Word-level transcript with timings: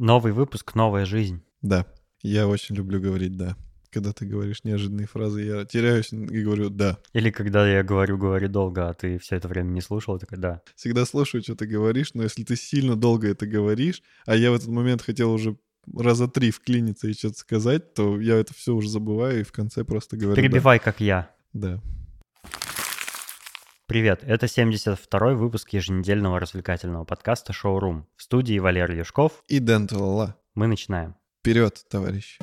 Новый 0.00 0.32
выпуск, 0.32 0.74
новая 0.74 1.04
жизнь. 1.04 1.42
Да, 1.60 1.84
я 2.22 2.48
очень 2.48 2.74
люблю 2.74 3.02
говорить 3.02 3.36
«да». 3.36 3.54
Когда 3.90 4.14
ты 4.14 4.24
говоришь 4.24 4.64
неожиданные 4.64 5.06
фразы, 5.06 5.42
я 5.42 5.66
теряюсь 5.66 6.10
и 6.10 6.42
говорю 6.42 6.70
«да». 6.70 6.96
Или 7.12 7.30
когда 7.30 7.70
я 7.70 7.82
говорю, 7.82 8.16
говори 8.16 8.48
долго, 8.48 8.88
а 8.88 8.94
ты 8.94 9.18
все 9.18 9.36
это 9.36 9.46
время 9.46 9.68
не 9.68 9.82
слушал, 9.82 10.18
такой 10.18 10.38
«да». 10.38 10.62
Всегда 10.74 11.04
слушаю, 11.04 11.42
что 11.42 11.54
ты 11.54 11.66
говоришь, 11.66 12.14
но 12.14 12.22
если 12.22 12.44
ты 12.44 12.56
сильно 12.56 12.96
долго 12.96 13.28
это 13.28 13.46
говоришь, 13.46 14.02
а 14.24 14.34
я 14.36 14.52
в 14.52 14.54
этот 14.54 14.68
момент 14.68 15.02
хотел 15.02 15.34
уже 15.34 15.58
раза 15.94 16.28
три 16.28 16.50
вклиниться 16.50 17.06
и 17.06 17.12
что-то 17.12 17.36
сказать, 17.36 17.92
то 17.92 18.18
я 18.18 18.36
это 18.36 18.54
все 18.54 18.74
уже 18.74 18.88
забываю 18.88 19.40
и 19.40 19.44
в 19.44 19.52
конце 19.52 19.84
просто 19.84 20.16
говорю 20.16 20.34
Перебивай, 20.34 20.78
как 20.78 21.02
я. 21.02 21.30
«да». 21.52 21.78
Привет, 23.90 24.22
это 24.22 24.46
72-й 24.46 25.34
выпуск 25.34 25.70
еженедельного 25.70 26.38
развлекательного 26.38 27.02
подкаста 27.02 27.52
«Шоурум». 27.52 28.06
В 28.14 28.22
студии 28.22 28.56
Валерий 28.60 28.98
Юшков. 28.98 29.42
И 29.48 29.58
Дэн 29.58 29.88
Талала. 29.88 30.36
Мы 30.54 30.68
начинаем. 30.68 31.16
Вперед, 31.40 31.84
товарищ. 31.90 32.38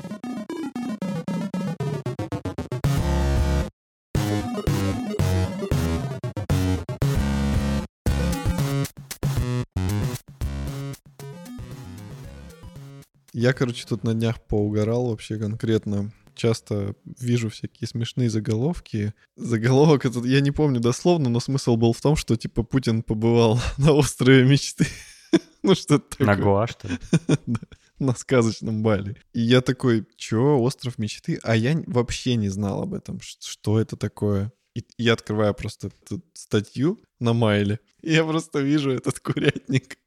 Я, 13.31 13.53
короче, 13.53 13.87
тут 13.87 14.03
на 14.03 14.13
днях 14.13 14.41
поугорал 14.41 15.07
вообще 15.07 15.37
конкретно. 15.37 16.11
Часто 16.37 16.93
вижу 17.19 17.49
всякие 17.49 17.87
смешные 17.87 18.29
заголовки. 18.29 19.15
Заголовок 19.35 20.05
этот, 20.05 20.23
я 20.25 20.39
не 20.39 20.51
помню 20.51 20.79
дословно, 20.79 21.29
но 21.29 21.39
смысл 21.39 21.77
был 21.77 21.93
в 21.93 22.01
том, 22.01 22.15
что 22.15 22.35
типа 22.35 22.61
Путин 22.61 23.01
побывал 23.01 23.59
на 23.77 23.91
острове 23.91 24.45
мечты. 24.45 24.85
Ну 25.63 25.75
что-то 25.75 26.07
такое. 26.09 26.27
На 26.27 26.35
Гоа, 26.41 26.67
что 26.67 26.87
ли? 26.87 26.97
На 27.99 28.15
сказочном 28.15 28.83
Бали. 28.83 29.17
И 29.33 29.41
я 29.41 29.61
такой, 29.61 30.05
чё, 30.15 30.59
остров 30.59 30.97
мечты? 30.97 31.39
А 31.43 31.55
я 31.55 31.83
вообще 31.87 32.35
не 32.35 32.47
знал 32.47 32.83
об 32.83 32.93
этом, 32.93 33.19
что 33.19 33.81
это 33.81 33.97
такое. 33.97 34.53
И 34.75 34.85
я 34.97 35.13
открываю 35.13 35.53
просто 35.55 35.89
тут 36.07 36.23
статью 36.33 37.01
на 37.19 37.33
Майле, 37.33 37.79
и 38.01 38.13
я 38.13 38.23
просто 38.23 38.59
вижу 38.59 38.91
этот 38.91 39.19
курятник. 39.19 39.97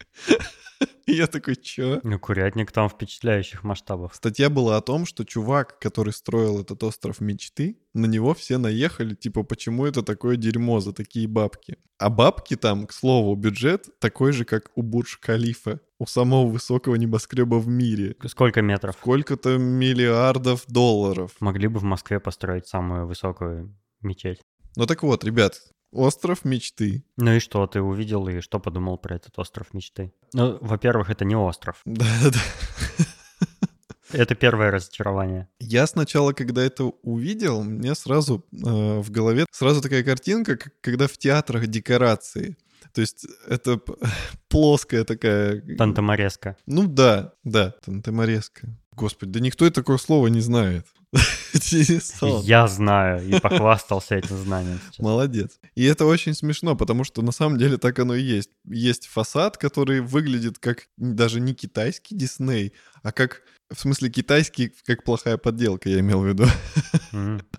Я 1.10 1.26
такой, 1.26 1.56
чё? 1.56 2.00
Ну, 2.02 2.18
курятник 2.18 2.72
там 2.72 2.88
впечатляющих 2.88 3.64
масштабов. 3.64 4.14
Статья 4.14 4.48
была 4.48 4.76
о 4.76 4.80
том, 4.80 5.06
что 5.06 5.24
чувак, 5.24 5.78
который 5.78 6.12
строил 6.12 6.60
этот 6.60 6.82
остров 6.82 7.20
мечты, 7.20 7.78
на 7.94 8.06
него 8.06 8.34
все 8.34 8.58
наехали, 8.58 9.14
типа, 9.14 9.42
почему 9.42 9.86
это 9.86 10.02
такое 10.02 10.36
дерьмо 10.36 10.80
за 10.80 10.92
такие 10.92 11.26
бабки. 11.26 11.76
А 11.98 12.08
бабки 12.10 12.56
там, 12.56 12.86
к 12.86 12.92
слову, 12.92 13.34
бюджет 13.34 13.88
такой 13.98 14.32
же, 14.32 14.44
как 14.44 14.70
у 14.74 14.82
Бурдж-Халифа, 14.82 15.80
у 15.98 16.06
самого 16.06 16.46
высокого 16.46 16.94
небоскреба 16.94 17.56
в 17.56 17.68
мире. 17.68 18.16
Сколько 18.26 18.62
метров? 18.62 18.96
Сколько-то 18.98 19.58
миллиардов 19.58 20.64
долларов. 20.66 21.32
Могли 21.40 21.68
бы 21.68 21.80
в 21.80 21.84
Москве 21.84 22.20
построить 22.20 22.66
самую 22.66 23.06
высокую 23.06 23.76
мечеть. 24.00 24.40
Ну 24.76 24.86
так 24.86 25.02
вот, 25.02 25.24
ребят, 25.24 25.60
остров 25.92 26.44
мечты. 26.44 27.04
Ну 27.16 27.34
и 27.34 27.38
что 27.40 27.66
ты 27.66 27.80
увидел 27.80 28.28
и 28.28 28.40
что 28.40 28.58
подумал 28.58 28.98
про 28.98 29.16
этот 29.16 29.38
остров 29.38 29.72
мечты? 29.74 30.12
Ну, 30.32 30.58
во-первых, 30.60 31.10
это 31.10 31.24
не 31.24 31.36
остров. 31.36 31.80
Да-да-да. 31.84 32.38
Это 34.12 34.34
первое 34.34 34.72
разочарование. 34.72 35.48
Я 35.60 35.86
сначала, 35.86 36.32
когда 36.32 36.62
это 36.62 36.84
увидел, 36.84 37.62
мне 37.62 37.94
сразу 37.94 38.44
э, 38.52 38.56
в 39.00 39.08
голове 39.10 39.46
сразу 39.52 39.80
такая 39.80 40.02
картинка, 40.02 40.56
как 40.56 40.72
когда 40.80 41.06
в 41.06 41.16
театрах 41.16 41.68
декорации. 41.68 42.56
То 42.92 43.00
есть 43.02 43.26
это 43.46 43.80
плоская 44.48 45.04
такая... 45.04 45.62
Тантамореска. 45.76 46.56
Ну 46.66 46.88
да, 46.88 47.34
да, 47.44 47.74
тантемореска. 47.84 48.68
Господи, 48.92 49.32
да 49.32 49.40
никто 49.40 49.66
и 49.66 49.70
такое 49.70 49.98
слово 49.98 50.26
не 50.26 50.40
знает. 50.40 50.86
Я 52.42 52.68
знаю 52.68 53.26
и 53.28 53.40
похвастался 53.40 54.16
этим 54.16 54.36
знанием 54.36 54.80
сейчас. 54.84 54.98
Молодец. 54.98 55.58
И 55.74 55.84
это 55.84 56.06
очень 56.06 56.34
смешно, 56.34 56.76
потому 56.76 57.04
что 57.04 57.22
на 57.22 57.32
самом 57.32 57.58
деле 57.58 57.78
так 57.78 57.98
оно 57.98 58.14
и 58.14 58.22
есть. 58.22 58.50
Есть 58.64 59.06
фасад, 59.06 59.56
который 59.56 60.00
выглядит 60.00 60.58
как 60.58 60.86
даже 60.96 61.40
не 61.40 61.54
китайский 61.54 62.14
Дисней, 62.14 62.72
а 63.02 63.12
как, 63.12 63.42
в 63.72 63.78
смысле, 63.78 64.10
китайский, 64.10 64.72
как 64.84 65.04
плохая 65.04 65.36
подделка, 65.36 65.88
я 65.88 66.00
имел 66.00 66.20
в 66.20 66.26
виду. 66.26 66.46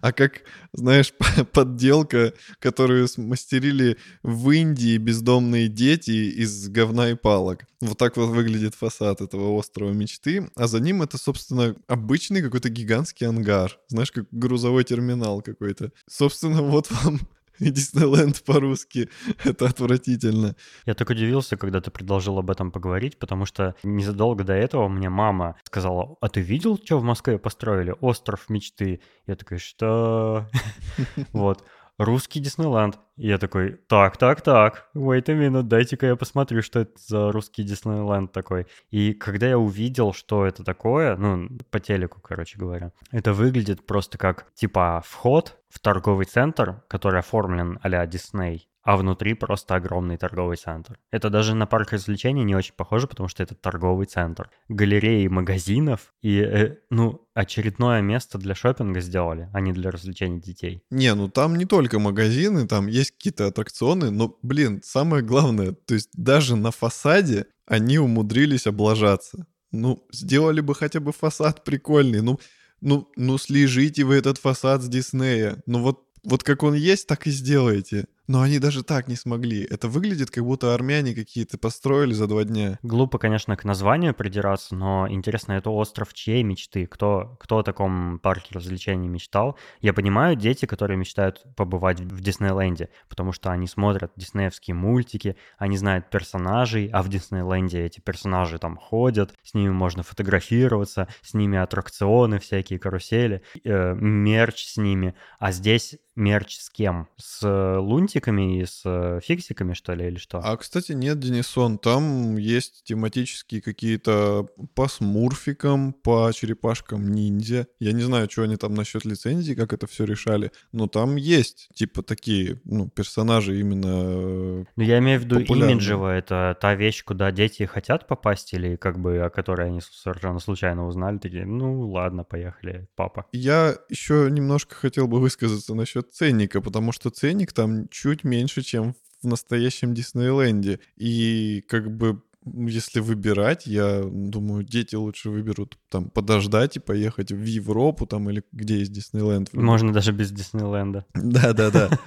А 0.01 0.11
как, 0.11 0.41
знаешь, 0.73 1.13
подделка, 1.53 2.33
которую 2.59 3.07
смастерили 3.07 3.97
в 4.23 4.49
Индии 4.51 4.97
бездомные 4.97 5.67
дети 5.67 6.11
из 6.11 6.67
говна 6.69 7.11
и 7.11 7.15
палок. 7.15 7.65
Вот 7.79 7.97
так 7.97 8.17
вот 8.17 8.27
выглядит 8.27 8.75
фасад 8.75 9.21
этого 9.21 9.51
острова 9.51 9.91
мечты. 9.91 10.49
А 10.55 10.67
за 10.67 10.79
ним 10.79 11.01
это, 11.01 11.17
собственно, 11.17 11.75
обычный 11.87 12.41
какой-то 12.41 12.69
гигантский 12.69 13.27
ангар. 13.27 13.77
Знаешь, 13.87 14.11
как 14.11 14.25
грузовой 14.31 14.83
терминал 14.83 15.41
какой-то. 15.41 15.91
Собственно, 16.09 16.61
вот 16.61 16.91
вам 16.91 17.21
Диснейленд 17.69 18.43
по-русски. 18.43 19.09
Это 19.43 19.67
отвратительно. 19.67 20.55
Я 20.85 20.95
так 20.95 21.09
удивился, 21.09 21.57
когда 21.57 21.79
ты 21.79 21.91
предложил 21.91 22.39
об 22.39 22.49
этом 22.49 22.71
поговорить, 22.71 23.19
потому 23.19 23.45
что 23.45 23.75
незадолго 23.83 24.43
до 24.43 24.53
этого 24.53 24.87
мне 24.87 25.09
мама 25.09 25.55
сказала, 25.63 26.15
а 26.21 26.27
ты 26.27 26.41
видел, 26.41 26.79
что 26.83 26.97
в 26.97 27.03
Москве 27.03 27.37
построили? 27.37 27.93
Остров 28.01 28.49
мечты. 28.49 29.01
Я 29.27 29.35
такой, 29.35 29.59
что? 29.59 30.47
Вот. 31.33 31.63
Русский 32.03 32.39
Диснейленд. 32.39 32.97
И 33.15 33.27
я 33.27 33.37
такой, 33.37 33.73
так, 33.87 34.17
так, 34.17 34.41
так, 34.41 34.89
wait 34.95 35.29
a 35.29 35.33
minute, 35.33 35.63
дайте-ка 35.63 36.07
я 36.07 36.15
посмотрю, 36.15 36.63
что 36.63 36.79
это 36.79 36.93
за 36.97 37.31
русский 37.31 37.63
Диснейленд 37.63 38.31
такой. 38.31 38.65
И 38.89 39.13
когда 39.13 39.47
я 39.47 39.59
увидел, 39.59 40.11
что 40.11 40.45
это 40.45 40.63
такое, 40.63 41.15
ну, 41.15 41.47
по 41.69 41.79
телеку, 41.79 42.19
короче 42.19 42.57
говоря, 42.57 42.91
это 43.11 43.33
выглядит 43.33 43.85
просто 43.85 44.17
как, 44.17 44.47
типа, 44.55 45.03
вход 45.05 45.59
в 45.69 45.79
торговый 45.79 46.25
центр, 46.25 46.81
который 46.87 47.19
оформлен 47.19 47.77
а-ля 47.83 48.05
Дисней, 48.07 48.67
а 48.83 48.97
внутри 48.97 49.33
просто 49.33 49.75
огромный 49.75 50.17
торговый 50.17 50.57
центр. 50.57 50.97
Это 51.11 51.29
даже 51.29 51.55
на 51.55 51.65
парк 51.65 51.91
развлечений 51.91 52.43
не 52.43 52.55
очень 52.55 52.73
похоже, 52.75 53.07
потому 53.07 53.29
что 53.29 53.43
это 53.43 53.55
торговый 53.55 54.05
центр. 54.07 54.49
Галереи 54.69 55.27
магазинов 55.27 56.13
и, 56.21 56.39
э, 56.39 56.77
ну, 56.89 57.27
очередное 57.33 58.01
место 58.01 58.37
для 58.37 58.55
шопинга 58.55 59.01
сделали, 59.01 59.49
а 59.53 59.61
не 59.61 59.71
для 59.71 59.91
развлечений 59.91 60.41
детей. 60.41 60.83
Не, 60.89 61.13
ну 61.15 61.29
там 61.29 61.55
не 61.55 61.65
только 61.65 61.99
магазины, 61.99 62.67
там 62.67 62.87
есть 62.87 63.11
какие-то 63.11 63.47
аттракционы, 63.47 64.09
но, 64.09 64.37
блин, 64.41 64.81
самое 64.83 65.23
главное, 65.23 65.73
то 65.73 65.93
есть 65.93 66.09
даже 66.13 66.55
на 66.55 66.71
фасаде 66.71 67.45
они 67.65 67.99
умудрились 67.99 68.67
облажаться. 68.67 69.45
Ну, 69.71 70.05
сделали 70.11 70.59
бы 70.59 70.75
хотя 70.75 70.99
бы 70.99 71.13
фасад 71.13 71.63
прикольный, 71.63 72.21
ну, 72.21 72.39
ну, 72.81 73.09
ну 73.15 73.37
слежите 73.37 74.03
вы 74.03 74.15
этот 74.15 74.37
фасад 74.37 74.81
с 74.81 74.87
Диснея. 74.87 75.61
Ну 75.65 75.81
вот, 75.81 76.03
вот 76.23 76.43
как 76.43 76.63
он 76.63 76.73
есть, 76.73 77.07
так 77.07 77.27
и 77.27 77.31
сделайте. 77.31 78.07
Но 78.31 78.43
они 78.43 78.59
даже 78.59 78.81
так 78.81 79.09
не 79.09 79.17
смогли. 79.17 79.67
Это 79.69 79.89
выглядит, 79.89 80.31
как 80.31 80.45
будто 80.45 80.73
армяне 80.73 81.13
какие-то 81.13 81.57
построили 81.57 82.13
за 82.13 82.27
два 82.27 82.45
дня. 82.45 82.79
Глупо, 82.81 83.17
конечно, 83.17 83.57
к 83.57 83.65
названию 83.65 84.13
придираться, 84.13 84.73
но 84.73 85.05
интересно, 85.09 85.51
это 85.51 85.69
остров 85.69 86.13
чьей 86.13 86.41
мечты? 86.43 86.85
Кто, 86.85 87.35
кто 87.41 87.57
о 87.57 87.63
таком 87.63 88.19
парке 88.19 88.47
развлечений 88.53 89.09
мечтал? 89.09 89.57
Я 89.81 89.91
понимаю 89.91 90.37
дети, 90.37 90.65
которые 90.65 90.95
мечтают 90.95 91.43
побывать 91.57 91.99
в 91.99 92.21
Диснейленде, 92.21 92.87
потому 93.09 93.33
что 93.33 93.51
они 93.51 93.67
смотрят 93.67 94.13
диснеевские 94.15 94.75
мультики, 94.75 95.35
они 95.57 95.75
знают 95.75 96.09
персонажей, 96.09 96.87
а 96.87 97.03
в 97.03 97.09
Диснейленде 97.09 97.83
эти 97.83 97.99
персонажи 97.99 98.59
там 98.59 98.77
ходят, 98.77 99.33
с 99.43 99.53
ними 99.53 99.71
можно 99.71 100.03
фотографироваться, 100.03 101.09
с 101.21 101.33
ними 101.33 101.57
аттракционы, 101.57 102.39
всякие 102.39 102.79
карусели, 102.79 103.41
э, 103.65 103.93
мерч 103.93 104.63
с 104.67 104.77
ними. 104.77 105.15
А 105.37 105.51
здесь 105.51 105.97
мерч 106.15 106.57
с 106.57 106.69
кем? 106.69 107.07
С 107.17 107.47
лунтиками 107.79 108.61
и 108.61 108.65
с 108.65 109.19
фиксиками, 109.23 109.73
что 109.73 109.93
ли, 109.93 110.07
или 110.07 110.17
что? 110.17 110.39
А, 110.43 110.57
кстати, 110.57 110.91
нет, 110.91 111.19
Денисон, 111.19 111.77
там 111.77 112.37
есть 112.37 112.83
тематические 112.83 113.61
какие-то 113.61 114.47
по 114.75 114.87
смурфикам, 114.87 115.93
по 115.93 116.31
черепашкам 116.33 117.11
ниндзя. 117.11 117.67
Я 117.79 117.93
не 117.93 118.01
знаю, 118.01 118.29
что 118.29 118.43
они 118.43 118.57
там 118.57 118.73
насчет 118.73 119.05
лицензии, 119.05 119.53
как 119.53 119.73
это 119.73 119.87
все 119.87 120.05
решали, 120.05 120.51
но 120.71 120.87
там 120.87 121.15
есть, 121.15 121.69
типа, 121.73 122.03
такие, 122.03 122.61
ну, 122.65 122.89
персонажи 122.89 123.59
именно... 123.59 124.65
Ну, 124.75 124.83
я 124.83 124.99
имею 124.99 125.19
в 125.19 125.23
виду 125.23 125.39
имиджево, 125.39 126.07
это 126.07 126.57
та 126.59 126.75
вещь, 126.75 127.03
куда 127.03 127.31
дети 127.31 127.63
хотят 127.63 128.07
попасть, 128.07 128.53
или 128.53 128.75
как 128.75 128.99
бы 128.99 129.19
о 129.19 129.29
которой 129.29 129.67
они 129.67 129.81
совершенно 129.81 130.39
случайно 130.39 130.87
узнали, 130.87 131.17
такие, 131.17 131.45
ну 131.45 131.89
ладно, 131.89 132.23
поехали, 132.23 132.87
папа. 132.95 133.25
Я 133.31 133.75
еще 133.89 134.27
немножко 134.29 134.75
хотел 134.75 135.07
бы 135.07 135.19
высказаться 135.19 135.75
насчет 135.75 136.00
ценника, 136.01 136.61
потому 136.61 136.91
что 136.91 137.09
ценник 137.09 137.53
там 137.53 137.87
чуть 137.89 138.23
меньше, 138.23 138.61
чем 138.61 138.95
в 139.21 139.27
настоящем 139.27 139.93
Диснейленде. 139.93 140.79
И 140.97 141.63
как 141.67 141.95
бы 141.95 142.21
м, 142.45 142.65
если 142.65 142.99
выбирать, 143.01 143.67
я 143.67 144.01
думаю, 144.03 144.63
дети 144.63 144.95
лучше 144.95 145.29
выберут 145.29 145.77
там 145.89 146.09
подождать 146.09 146.77
и 146.77 146.79
поехать 146.79 147.31
в 147.31 147.43
Европу 147.43 148.07
там 148.07 148.29
или 148.29 148.43
где 148.51 148.79
есть 148.79 148.91
Диснейленд. 148.91 149.53
Можно 149.53 149.93
даже 149.93 150.11
без 150.11 150.31
Диснейленда. 150.31 151.05
Да, 151.13 151.53
да, 151.53 151.69
да. 151.69 151.99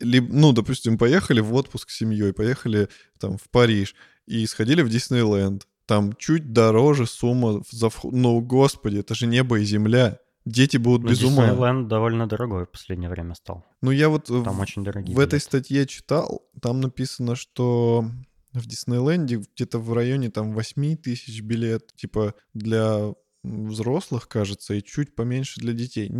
Либо, 0.00 0.32
ну, 0.32 0.52
допустим, 0.52 0.96
поехали 0.98 1.40
в 1.40 1.52
отпуск 1.54 1.90
с 1.90 1.96
семьей, 1.98 2.32
поехали 2.32 2.88
там 3.18 3.36
в 3.36 3.50
Париж 3.50 3.94
и 4.26 4.46
сходили 4.46 4.82
в 4.82 4.88
Диснейленд. 4.88 5.66
там 5.86 6.14
чуть 6.16 6.52
дороже 6.52 7.06
сумма 7.06 7.62
за 7.70 7.90
вход. 7.90 8.14
Ну, 8.14 8.40
господи, 8.40 8.98
это 9.00 9.14
же 9.14 9.26
небо 9.26 9.58
и 9.58 9.64
земля. 9.64 10.18
Дети 10.44 10.76
будут 10.76 11.04
Ну, 11.04 11.10
без 11.10 11.22
ума. 11.22 11.48
Диснейленд 11.48 11.88
довольно 11.88 12.26
дорогой 12.28 12.66
в 12.66 12.70
последнее 12.70 13.08
время 13.08 13.34
стал. 13.34 13.64
Ну, 13.80 13.90
я 13.90 14.08
вот 14.08 14.26
Там 14.26 14.42
в, 14.42 14.60
очень 14.60 14.84
дорогие 14.84 15.14
в 15.16 15.18
этой 15.18 15.32
билеты. 15.38 15.44
статье 15.44 15.86
читал, 15.86 16.42
там 16.60 16.80
написано, 16.80 17.34
что 17.34 18.04
в 18.52 18.66
Диснейленде 18.66 19.36
где-то 19.36 19.78
в 19.78 19.92
районе 19.92 20.30
там 20.30 20.52
8 20.52 20.96
тысяч 20.96 21.40
билет, 21.40 21.94
типа 21.96 22.34
для 22.52 23.12
взрослых, 23.42 24.28
кажется, 24.28 24.74
и 24.74 24.82
чуть 24.82 25.14
поменьше 25.14 25.60
для 25.60 25.72
детей. 25.72 26.10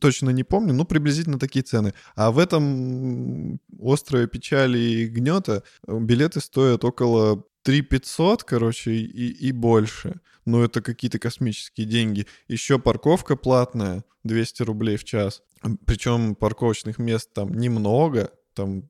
Точно 0.00 0.30
не 0.30 0.42
помню, 0.42 0.72
но 0.72 0.84
приблизительно 0.84 1.38
такие 1.38 1.62
цены. 1.62 1.92
А 2.14 2.30
в 2.30 2.38
этом 2.38 3.60
острове 3.78 4.26
печали 4.26 4.78
и 4.78 5.06
гнета 5.06 5.62
э, 5.86 5.98
билеты 5.98 6.40
стоят 6.40 6.84
около 6.84 7.44
3 7.62 7.82
500, 7.82 8.44
короче, 8.44 8.92
и, 8.92 9.48
и 9.48 9.52
больше. 9.52 10.20
Ну, 10.44 10.62
это 10.62 10.82
какие-то 10.82 11.18
космические 11.18 11.86
деньги. 11.86 12.26
Еще 12.48 12.78
парковка 12.78 13.36
платная, 13.36 14.04
200 14.24 14.62
рублей 14.62 14.96
в 14.96 15.04
час. 15.04 15.42
Причем 15.86 16.34
парковочных 16.34 16.98
мест 16.98 17.32
там 17.32 17.54
немного, 17.54 18.30
там 18.54 18.88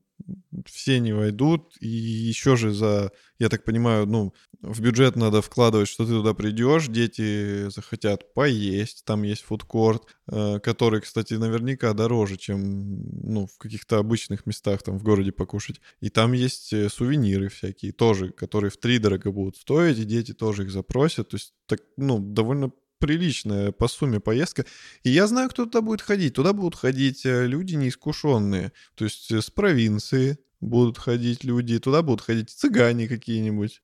все 0.65 0.99
не 0.99 1.13
войдут, 1.13 1.75
и 1.79 1.87
еще 1.87 2.55
же 2.55 2.71
за, 2.71 3.11
я 3.39 3.49
так 3.49 3.63
понимаю, 3.63 4.05
ну, 4.05 4.33
в 4.61 4.79
бюджет 4.81 5.15
надо 5.15 5.41
вкладывать, 5.41 5.89
что 5.89 6.05
ты 6.05 6.11
туда 6.11 6.33
придешь, 6.33 6.87
дети 6.87 7.69
захотят 7.69 8.33
поесть, 8.33 9.03
там 9.05 9.23
есть 9.23 9.41
фудкорт, 9.41 10.03
э, 10.31 10.59
который, 10.59 11.01
кстати, 11.01 11.33
наверняка 11.33 11.93
дороже, 11.93 12.37
чем, 12.37 13.03
ну, 13.23 13.47
в 13.47 13.57
каких-то 13.57 13.97
обычных 13.97 14.45
местах 14.45 14.81
там 14.83 14.97
в 14.97 15.03
городе 15.03 15.31
покушать. 15.31 15.81
И 15.99 16.09
там 16.09 16.31
есть 16.31 16.71
э, 16.71 16.87
сувениры 16.89 17.49
всякие 17.49 17.91
тоже, 17.91 18.29
которые 18.29 18.71
в 18.71 18.77
три 18.77 18.99
дорого 18.99 19.31
будут 19.31 19.57
стоить, 19.57 19.99
и 19.99 20.05
дети 20.05 20.33
тоже 20.33 20.63
их 20.63 20.71
запросят, 20.71 21.29
то 21.29 21.35
есть, 21.35 21.53
так, 21.67 21.81
ну, 21.97 22.19
довольно 22.19 22.71
приличная 23.03 23.73
по 23.73 23.89
сумме 23.89 24.21
поездка. 24.21 24.63
И 25.03 25.09
я 25.09 25.27
знаю, 25.27 25.49
кто 25.49 25.65
туда 25.65 25.81
будет 25.81 25.99
ходить. 25.99 26.35
Туда 26.35 26.53
будут 26.53 26.75
ходить 26.75 27.25
э, 27.25 27.45
люди 27.47 27.75
неискушенные. 27.75 28.71
То 28.95 29.03
есть 29.03 29.29
э, 29.29 29.41
с 29.41 29.49
провинции 29.49 30.37
будут 30.61 30.97
ходить 30.97 31.43
люди. 31.43 31.79
Туда 31.79 32.01
будут 32.01 32.21
ходить 32.21 32.49
цыгане 32.49 33.09
какие-нибудь. 33.09 33.81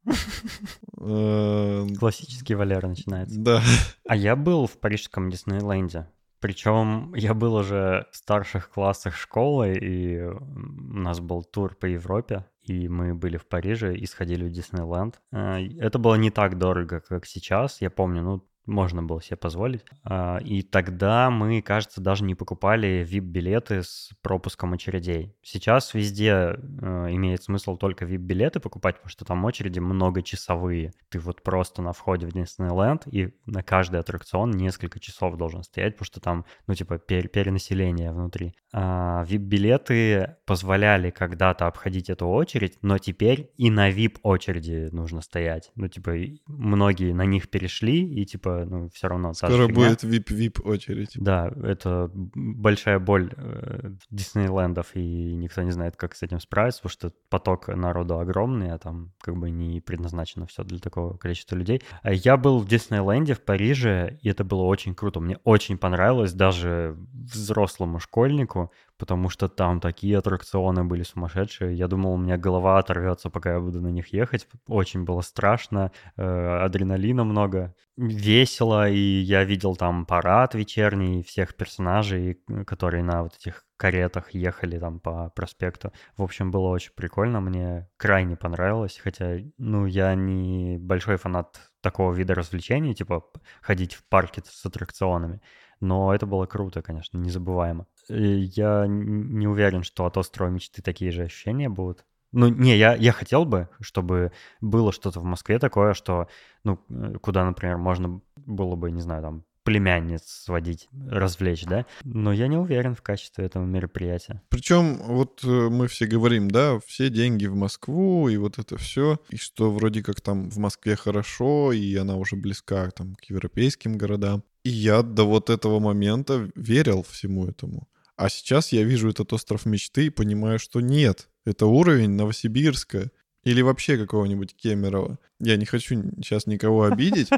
Э, 1.02 1.88
Классический 1.98 2.56
Валера 2.56 2.88
начинается. 2.88 3.40
Да. 3.40 3.62
А 4.06 4.16
я 4.16 4.36
был 4.36 4.68
в 4.68 4.78
парижском 4.80 5.30
Диснейленде. 5.30 6.08
Причем 6.40 7.14
я 7.16 7.34
был 7.34 7.56
уже 7.56 8.08
в 8.12 8.16
старших 8.16 8.70
классах 8.70 9.16
школы, 9.16 9.78
и 9.78 10.22
у 10.22 10.98
нас 10.98 11.20
был 11.20 11.44
тур 11.44 11.76
по 11.76 11.86
Европе, 11.86 12.46
и 12.64 12.88
мы 12.88 13.14
были 13.14 13.38
в 13.38 13.46
Париже 13.46 13.96
и 13.98 14.06
сходили 14.06 14.46
в 14.46 14.52
Диснейленд. 14.52 15.20
Это 15.32 16.00
было 16.00 16.16
не 16.16 16.32
так 16.32 16.58
дорого, 16.58 17.02
как 17.02 17.26
сейчас. 17.26 17.82
Я 17.82 17.90
помню, 17.90 18.24
ну, 18.24 18.46
можно 18.70 19.04
было 19.04 19.22
себе 19.22 19.38
позволить. 19.38 19.84
А, 20.04 20.38
И 20.38 20.62
тогда 20.62 21.30
мы, 21.30 21.62
кажется, 21.62 22.02
даже 22.02 22.24
не 22.24 22.36
покупали 22.36 23.06
VIP-билеты 23.10 23.84
с 23.84 24.12
пропуском 24.22 24.74
очередей. 24.74 25.36
Сейчас 25.42 25.94
везде 25.94 26.30
э, 26.32 27.08
имеет 27.12 27.44
смысл 27.44 27.76
только 27.78 28.06
VIP-билеты 28.06 28.60
покупать, 28.60 28.96
потому 28.96 29.10
что 29.10 29.26
там 29.26 29.44
очереди 29.46 29.80
многочасовые. 29.80 30.94
Ты 31.10 31.20
вот 31.20 31.42
просто 31.44 31.82
на 31.82 31.94
входе 31.94 32.28
в 32.28 32.32
Диснейленд, 32.34 33.08
и 33.08 33.34
на 33.46 33.64
каждый 33.64 34.00
аттракцион 34.00 34.52
несколько 34.52 35.00
часов 35.00 35.36
должен 35.38 35.64
стоять, 35.64 35.94
потому 35.96 36.06
что 36.06 36.20
там, 36.20 36.46
ну, 36.68 36.74
типа, 36.76 36.96
пер- 36.96 37.28
перенаселение 37.28 38.12
внутри. 38.12 38.54
А 38.72 39.24
VIP-билеты 39.26 40.36
позволяли 40.46 41.10
когда-то 41.10 41.68
обходить 41.68 42.10
эту 42.10 42.28
очередь, 42.28 42.78
но 42.82 42.98
теперь 42.98 43.52
и 43.58 43.70
на 43.72 43.90
VIP-очереди 43.90 44.90
нужно 44.92 45.22
стоять. 45.22 45.72
Ну, 45.76 45.88
типа, 45.88 46.12
многие 46.48 47.14
на 47.14 47.26
них 47.26 47.50
перешли, 47.50 48.04
и, 48.06 48.26
типа, 48.26 48.59
ну, 48.66 48.90
все 48.90 49.08
равно 49.08 49.34
Скоро 49.34 49.68
фигня. 49.68 49.74
будет 49.74 50.04
VIP-VIP 50.04 50.62
очередь. 50.62 51.12
Да, 51.16 51.52
это 51.64 52.10
большая 52.14 53.00
боль 53.00 53.32
э, 53.36 53.92
Диснейлендов, 54.10 54.96
и 54.96 55.36
никто 55.36 55.62
не 55.62 55.72
знает, 55.72 55.96
как 55.96 56.16
с 56.16 56.24
этим 56.24 56.40
справиться, 56.40 56.82
потому 56.82 56.92
что 56.92 57.12
поток 57.30 57.68
народу 57.68 58.20
огромный, 58.20 58.72
а 58.72 58.78
там 58.78 59.14
как 59.22 59.36
бы 59.38 59.50
не 59.50 59.82
предназначено 59.82 60.46
все 60.46 60.64
для 60.64 60.80
такого 60.80 61.18
количества 61.18 61.56
людей. 61.56 61.82
А 62.02 62.14
Я 62.14 62.38
был 62.38 62.60
в 62.60 62.68
Диснейленде 62.68 63.34
в 63.34 63.42
Париже, 63.42 64.20
и 64.22 64.30
это 64.30 64.44
было 64.44 64.64
очень 64.64 64.96
круто. 64.96 65.20
Мне 65.20 65.38
очень 65.44 65.78
понравилось 65.78 66.34
даже 66.34 66.98
взрослому 67.14 68.00
школьнику, 68.00 68.72
потому 69.00 69.30
что 69.30 69.48
там 69.48 69.80
такие 69.80 70.18
аттракционы 70.18 70.84
были 70.84 71.04
сумасшедшие. 71.04 71.74
Я 71.76 71.88
думал, 71.88 72.14
у 72.14 72.18
меня 72.18 72.38
голова 72.38 72.78
оторвется, 72.78 73.30
пока 73.30 73.54
я 73.54 73.60
буду 73.60 73.82
на 73.82 73.88
них 73.88 74.14
ехать. 74.14 74.48
Очень 74.68 75.06
было 75.06 75.22
страшно, 75.22 75.92
э, 76.18 76.24
адреналина 76.66 77.24
много, 77.24 77.74
весело, 77.98 78.90
и 78.90 79.00
я 79.00 79.46
видел 79.46 79.76
там 79.76 80.06
парад 80.06 80.54
вечерний 80.54 81.24
всех 81.24 81.56
персонажей, 81.56 82.42
которые 82.68 83.04
на 83.04 83.24
вот 83.24 83.36
этих 83.36 83.66
каретах 83.78 84.32
ехали 84.32 84.78
там 84.78 85.00
по 85.00 85.30
проспекту. 85.30 85.94
В 86.18 86.24
общем, 86.24 86.52
было 86.52 86.68
очень 86.68 86.92
прикольно, 86.94 87.40
мне 87.40 87.90
крайне 87.98 88.36
понравилось, 88.36 89.00
хотя, 89.02 89.38
ну, 89.58 89.86
я 89.86 90.14
не 90.16 90.78
большой 90.78 91.16
фанат 91.16 91.72
такого 91.82 92.14
вида 92.14 92.36
развлечений, 92.36 92.94
типа 92.94 93.24
ходить 93.62 93.94
в 93.94 94.04
парке 94.10 94.42
с 94.46 94.66
аттракционами, 94.66 95.42
но 95.80 96.14
это 96.14 96.26
было 96.26 96.46
круто, 96.46 96.82
конечно, 96.82 97.18
незабываемо. 97.18 97.88
И 98.10 98.50
Я 98.56 98.86
не 98.88 99.48
уверен, 99.48 99.84
что 99.84 100.06
от 100.06 100.18
острова 100.18 100.50
мечты 100.50 100.82
такие 100.82 101.12
же 101.12 101.24
ощущения 101.24 101.70
будут. 101.70 102.06
Ну, 102.32 102.48
не, 102.48 102.78
я, 102.78 102.96
я 102.96 103.12
хотел 103.12 103.46
бы, 103.46 103.70
чтобы 103.80 104.32
было 104.62 104.92
что-то 104.92 105.20
в 105.20 105.24
Москве 105.24 105.58
такое, 105.58 105.94
что, 105.94 106.28
ну, 106.64 106.80
э, 106.90 107.16
куда, 107.22 107.44
например, 107.44 107.78
можно 107.78 108.22
было 108.36 108.76
бы, 108.76 108.92
не 108.92 109.02
знаю, 109.02 109.24
там, 109.24 109.44
племянниц 109.64 110.24
сводить, 110.26 110.90
развлечь, 111.08 111.64
да? 111.66 111.86
Но 112.04 112.32
я 112.34 112.48
не 112.48 112.58
уверен 112.58 112.96
в 112.96 113.02
качестве 113.02 113.46
этого 113.46 113.66
мероприятия. 113.66 114.42
Причем 114.50 114.98
вот 114.98 115.44
э, 115.44 115.48
мы 115.48 115.88
все 115.88 116.06
говорим, 116.06 116.50
да, 116.50 116.80
все 116.86 117.10
деньги 117.10 117.46
в 117.46 117.56
Москву 117.56 118.30
и 118.30 118.38
вот 118.38 118.58
это 118.58 118.78
все, 118.78 119.20
и 119.30 119.38
что 119.38 119.72
вроде 119.72 120.02
как 120.02 120.22
там 120.22 120.50
в 120.50 120.58
Москве 120.58 120.96
хорошо, 120.96 121.72
и 121.72 121.96
она 121.96 122.16
уже 122.16 122.36
близка 122.36 122.90
там 122.92 123.16
к 123.16 123.26
европейским 123.26 123.98
городам. 123.98 124.44
И 124.64 124.70
я 124.70 125.04
до 125.04 125.24
вот 125.24 125.50
этого 125.50 125.80
момента 125.80 126.50
верил 126.56 127.04
всему 127.04 127.46
этому. 127.46 127.88
А 128.20 128.28
сейчас 128.28 128.74
я 128.74 128.84
вижу 128.84 129.10
этот 129.10 129.32
остров 129.32 129.66
мечты 129.66 130.08
и 130.08 130.10
понимаю, 130.10 130.60
что 130.60 130.82
нет, 130.82 131.30
это 131.46 131.68
уровень 131.68 132.10
Новосибирска 132.10 133.12
или 133.46 133.62
вообще 133.62 133.98
какого-нибудь 133.98 134.58
Кемерово. 134.58 135.20
Я 135.40 135.56
не 135.56 135.66
хочу 135.66 135.96
сейчас 136.18 136.46
никого 136.46 136.84
обидеть. 136.84 137.30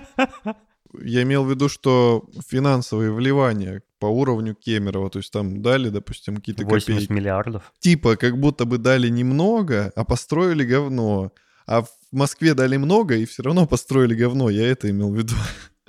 Я 1.00 1.22
имел 1.22 1.46
в 1.46 1.52
виду, 1.52 1.70
что 1.70 2.28
финансовые 2.48 3.14
вливания 3.14 3.84
по 4.00 4.08
уровню 4.08 4.56
Кемерово, 4.56 5.12
то 5.12 5.20
есть 5.20 5.32
там 5.32 5.62
дали, 5.62 5.90
допустим, 5.90 6.38
какие-то 6.38 6.66
80 6.66 6.88
копейки. 6.88 7.12
миллиардов. 7.12 7.72
Типа 7.78 8.16
как 8.16 8.40
будто 8.40 8.66
бы 8.66 8.80
дали 8.80 9.08
немного, 9.08 9.94
а 9.96 10.04
построили 10.04 10.66
говно. 10.66 11.32
А 11.68 11.84
в 11.84 11.90
Москве 12.12 12.56
дали 12.56 12.78
много 12.78 13.18
и 13.18 13.26
все 13.26 13.44
равно 13.44 13.68
построили 13.68 14.16
говно. 14.16 14.50
Я 14.50 14.68
это 14.68 14.90
имел 14.90 15.12
в 15.12 15.16
виду. 15.16 15.36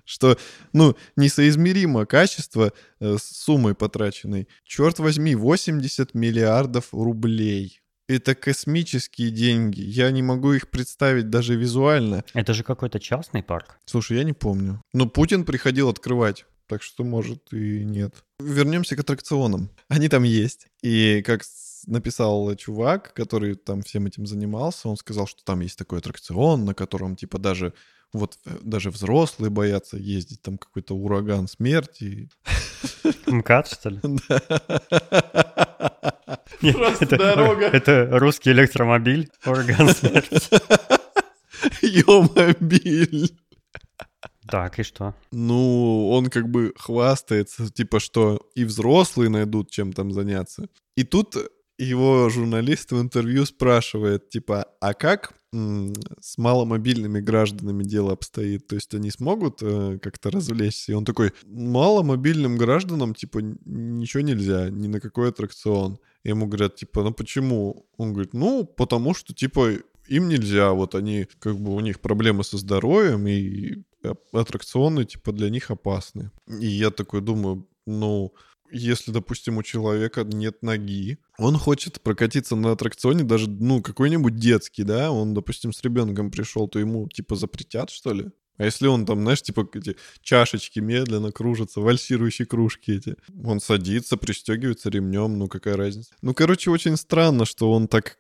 Что, 0.05 0.37
ну, 0.73 0.97
несоизмеримо 1.17 2.07
качество 2.07 2.73
э, 3.01 3.17
с 3.19 3.23
суммой 3.23 3.75
потраченной. 3.75 4.49
Черт 4.65 4.99
возьми, 4.99 5.35
80 5.35 6.15
миллиардов 6.15 6.89
рублей. 6.93 7.81
Это 8.09 8.35
космические 8.35 9.31
деньги. 9.31 9.81
Я 9.81 10.11
не 10.11 10.23
могу 10.23 10.53
их 10.53 10.69
представить 10.69 11.31
даже 11.31 11.55
визуально. 11.55 12.25
Это 12.35 12.53
же 12.53 12.65
какой-то 12.65 12.99
частный 12.99 13.43
парк. 13.43 13.79
Слушай, 13.87 14.19
я 14.19 14.25
не 14.25 14.33
помню. 14.33 14.83
Но 14.93 15.09
Путин 15.09 15.45
приходил 15.45 15.89
открывать. 15.89 16.45
Так 16.67 16.83
что, 16.83 17.05
может, 17.05 17.53
и 17.53 17.85
нет. 17.85 18.25
Вернемся 18.41 18.97
к 18.97 19.01
аттракционам. 19.01 19.71
Они 19.89 20.09
там 20.09 20.25
есть. 20.25 20.67
И 20.83 21.23
как 21.23 21.43
написал 21.87 22.55
чувак, 22.57 23.13
который 23.15 23.55
там 23.55 23.83
всем 23.83 24.07
этим 24.07 24.27
занимался, 24.27 24.89
он 24.89 24.97
сказал, 24.97 25.27
что 25.27 25.45
там 25.45 25.61
есть 25.61 25.79
такой 25.79 25.99
аттракцион, 25.99 26.65
на 26.65 26.75
котором, 26.75 27.17
типа, 27.17 27.39
даже 27.39 27.73
вот 28.13 28.39
э, 28.45 28.59
даже 28.63 28.91
взрослые 28.91 29.51
боятся 29.51 29.97
ездить, 29.97 30.43
там 30.43 30.59
какой-то 30.59 30.95
ураган 30.95 31.49
смерти. 31.49 32.29
МКАД, 33.27 33.69
что 33.69 33.89
ли? 33.91 34.01
Нет, 36.63 36.77
Просто 36.77 37.05
это, 37.05 37.17
дорога. 37.19 37.67
это 37.67 38.09
русский 38.13 38.51
электромобиль, 38.51 39.31
орган 39.45 39.89
смерти. 39.89 40.41
Ё-мобиль. 41.83 43.37
Так, 44.49 44.79
и 44.79 44.83
что? 44.83 45.15
Ну, 45.31 46.11
он 46.11 46.29
как 46.29 46.49
бы 46.49 46.73
хвастается, 46.77 47.71
типа, 47.73 48.01
что 48.01 48.41
и 48.55 48.65
взрослые 48.65 49.31
найдут 49.31 49.71
чем 49.71 49.93
там 49.93 50.13
заняться. 50.13 50.69
И 50.97 51.05
тут 51.05 51.37
его 51.79 52.29
журналист 52.29 52.93
в 52.93 53.01
интервью 53.01 53.47
спрашивает, 53.47 54.29
типа, 54.29 54.67
а 54.81 54.95
как 54.95 55.33
с 55.53 56.39
маломобильными 56.39 57.21
гражданами 57.21 57.85
дело 57.85 58.13
обстоит? 58.13 58.67
То 58.67 58.75
есть 58.77 58.95
они 58.95 59.11
смогут 59.11 59.59
э, 59.63 59.99
как-то 60.01 60.31
развлечься? 60.31 60.93
И 60.93 60.95
он 60.95 61.05
такой, 61.05 61.33
маломобильным 61.45 62.57
гражданам, 62.57 63.15
типа, 63.15 63.41
ничего 63.65 64.23
нельзя, 64.23 64.71
ни 64.71 64.89
на 64.89 65.01
какой 65.01 65.29
аттракцион. 65.29 65.99
И 66.25 66.31
ему 66.31 66.47
говорят, 66.47 66.77
типа, 66.77 67.03
ну 67.03 67.13
почему? 67.13 67.87
Он 67.97 68.13
говорит, 68.13 68.33
ну, 68.33 68.65
потому 68.65 69.15
что, 69.15 69.35
типа, 69.35 69.73
им 70.09 70.29
нельзя, 70.29 70.73
вот 70.73 70.95
они, 70.95 71.27
как 71.39 71.59
бы 71.59 71.75
у 71.75 71.81
них 71.81 72.01
проблемы 72.01 72.45
со 72.45 72.57
здоровьем, 72.57 73.27
и 73.27 73.83
аттракционы, 74.33 75.05
типа, 75.05 75.33
для 75.33 75.51
них 75.51 75.71
опасны. 75.71 76.31
И 76.49 76.67
я 76.67 76.91
такой 76.91 77.21
думаю, 77.21 77.69
ну, 77.87 78.33
если, 78.73 79.11
допустим, 79.11 79.59
у 79.59 79.63
человека 79.63 80.25
нет 80.25 80.63
ноги, 80.63 81.19
он 81.39 81.59
хочет 81.59 82.01
прокатиться 82.01 82.57
на 82.57 82.73
аттракционе, 82.73 83.25
даже, 83.25 83.49
ну, 83.49 83.83
какой-нибудь 83.83 84.37
детский, 84.37 84.83
да, 84.83 85.11
он, 85.11 85.35
допустим, 85.35 85.73
с 85.73 85.83
ребенком 85.83 86.31
пришел, 86.31 86.69
то 86.69 86.79
ему, 86.79 87.09
типа, 87.09 87.37
запретят, 87.37 87.91
что 87.91 88.13
ли? 88.13 88.31
А 88.59 88.65
если 88.65 88.87
он 88.87 89.07
там, 89.07 89.23
знаешь, 89.23 89.43
типа 89.43 89.69
эти 89.75 89.97
чашечки 90.21 90.79
медленно 90.79 91.33
кружатся, 91.33 91.81
вальсирующие 91.81 92.47
кружки 92.47 92.93
эти, 92.93 93.17
он 93.45 93.61
садится, 93.61 94.17
пристегивается 94.17 94.91
ремнем, 94.91 95.39
ну 95.39 95.49
какая 95.49 95.77
разница? 95.77 96.15
Ну, 96.21 96.35
короче, 96.35 96.71
очень 96.71 96.97
странно, 96.97 97.47
что 97.47 97.73
он 97.73 97.89
так 97.89 98.19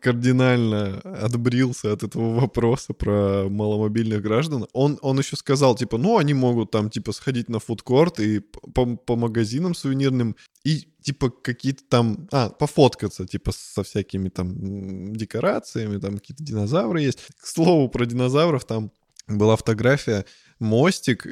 кардинально 0.00 1.00
отбрился 1.00 1.92
от 1.92 2.02
этого 2.02 2.40
вопроса 2.40 2.92
про 2.92 3.48
маломобильных 3.48 4.22
граждан. 4.22 4.66
Он, 4.72 4.98
он 5.02 5.18
еще 5.18 5.36
сказал, 5.36 5.74
типа, 5.74 5.98
ну, 5.98 6.18
они 6.18 6.34
могут 6.34 6.70
там, 6.70 6.90
типа, 6.90 7.12
сходить 7.12 7.48
на 7.48 7.58
фудкорт 7.58 8.20
и 8.20 8.40
по, 8.40 8.96
по 8.96 9.16
магазинам 9.16 9.74
сувенирным 9.74 10.36
и, 10.64 10.88
типа, 11.02 11.30
какие-то 11.30 11.82
там, 11.88 12.28
а, 12.32 12.50
пофоткаться, 12.50 13.26
типа, 13.26 13.52
со 13.54 13.82
всякими 13.82 14.28
там 14.28 15.14
декорациями, 15.14 15.98
там 15.98 16.18
какие-то 16.18 16.42
динозавры 16.42 17.00
есть. 17.00 17.18
К 17.40 17.46
слову, 17.46 17.88
про 17.88 18.06
динозавров 18.06 18.64
там 18.64 18.92
была 19.26 19.56
фотография, 19.56 20.24
мостик 20.58 21.26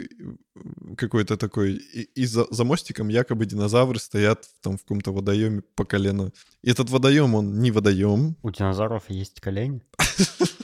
какой-то 0.96 1.36
такой, 1.36 1.74
и, 1.74 2.02
и 2.02 2.26
за, 2.26 2.46
за 2.50 2.64
мостиком 2.64 3.08
якобы 3.08 3.46
динозавры 3.46 3.98
стоят 3.98 4.46
там 4.60 4.76
в 4.76 4.82
каком-то 4.82 5.12
водоеме 5.12 5.62
по 5.74 5.84
колено. 5.84 6.32
И 6.62 6.70
этот 6.70 6.90
водоем, 6.90 7.34
он 7.34 7.60
не 7.60 7.70
водоем. 7.70 8.36
У 8.42 8.50
динозавров 8.50 9.04
есть 9.08 9.40
колени? 9.40 9.82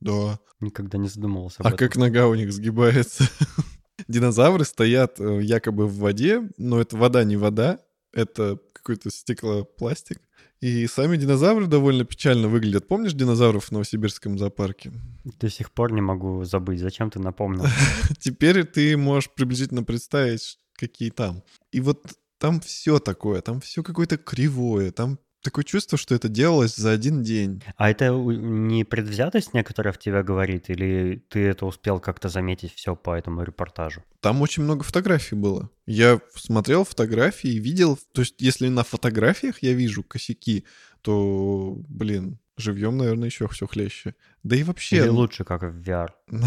Да. 0.00 0.38
Никогда 0.60 0.96
не 0.96 1.08
задумывался 1.08 1.56
об 1.58 1.66
А 1.66 1.72
как 1.76 1.96
нога 1.96 2.26
у 2.26 2.34
них 2.34 2.52
сгибается? 2.54 3.24
Динозавры 4.08 4.64
стоят 4.64 5.20
э, 5.20 5.42
якобы 5.42 5.86
в 5.86 5.96
воде, 5.98 6.50
но 6.56 6.80
это 6.80 6.96
вода 6.96 7.22
не 7.22 7.36
вода, 7.36 7.80
это 8.12 8.58
какой-то 8.72 9.10
стеклопластик. 9.10 10.18
И 10.60 10.86
сами 10.86 11.16
динозавры 11.16 11.66
довольно 11.66 12.04
печально 12.04 12.48
выглядят. 12.48 12.86
Помнишь 12.86 13.14
динозавров 13.14 13.66
в 13.66 13.70
Новосибирском 13.70 14.38
зоопарке? 14.38 14.92
До 15.40 15.48
сих 15.48 15.70
пор 15.70 15.92
не 15.92 16.02
могу 16.02 16.44
забыть. 16.44 16.80
Зачем 16.80 17.10
ты 17.10 17.18
напомнил? 17.18 17.64
Теперь 18.18 18.64
ты 18.64 18.96
можешь 18.98 19.30
приблизительно 19.30 19.84
представить, 19.84 20.58
какие 20.74 21.10
там. 21.10 21.42
И 21.72 21.80
вот 21.80 22.04
там 22.38 22.60
все 22.60 22.98
такое, 22.98 23.40
там 23.40 23.60
все 23.60 23.82
какое-то 23.82 24.18
кривое, 24.18 24.92
там 24.92 25.18
Такое 25.42 25.64
чувство, 25.64 25.96
что 25.96 26.14
это 26.14 26.28
делалось 26.28 26.76
за 26.76 26.90
один 26.90 27.22
день. 27.22 27.62
А 27.76 27.90
это 27.90 28.10
не 28.10 28.84
предвзятость 28.84 29.54
некоторая 29.54 29.92
в 29.92 29.98
тебя 29.98 30.22
говорит, 30.22 30.68
или 30.68 31.24
ты 31.28 31.40
это 31.46 31.64
успел 31.64 31.98
как-то 31.98 32.28
заметить 32.28 32.74
все 32.74 32.94
по 32.94 33.16
этому 33.16 33.42
репортажу? 33.42 34.04
Там 34.20 34.42
очень 34.42 34.62
много 34.62 34.84
фотографий 34.84 35.36
было. 35.36 35.70
Я 35.86 36.20
смотрел 36.34 36.84
фотографии 36.84 37.50
и 37.50 37.58
видел, 37.58 37.98
то 38.12 38.20
есть 38.20 38.34
если 38.38 38.68
на 38.68 38.84
фотографиях 38.84 39.62
я 39.62 39.72
вижу 39.72 40.02
косяки, 40.02 40.64
то, 41.00 41.74
блин, 41.88 42.38
живьем, 42.60 42.96
наверное, 42.96 43.28
еще 43.28 43.48
все 43.48 43.66
хлеще. 43.66 44.14
Да 44.42 44.56
и 44.56 44.62
вообще... 44.62 44.96
Или 44.96 45.08
лучше, 45.08 45.44
как 45.44 45.62
в 45.62 45.82
VR. 45.82 46.10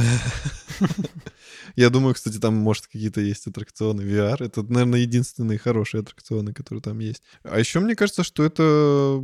Я 1.75 1.89
думаю, 1.89 2.15
кстати, 2.15 2.38
там, 2.38 2.55
может, 2.55 2.88
какие-то 2.88 3.22
есть 3.22 3.48
аттракционы 3.48 4.01
VR. 4.01 4.43
Это, 4.43 4.63
наверное, 4.63 5.00
единственные 5.00 5.58
хорошие 5.58 6.01
аттракционы, 6.01 6.53
которые 6.53 6.82
там 6.82 7.00
есть. 7.00 7.24
А 7.43 7.60
еще 7.60 7.79
мне 7.79 7.96
кажется, 7.96 8.24
что 8.24 8.43
это 8.43 9.22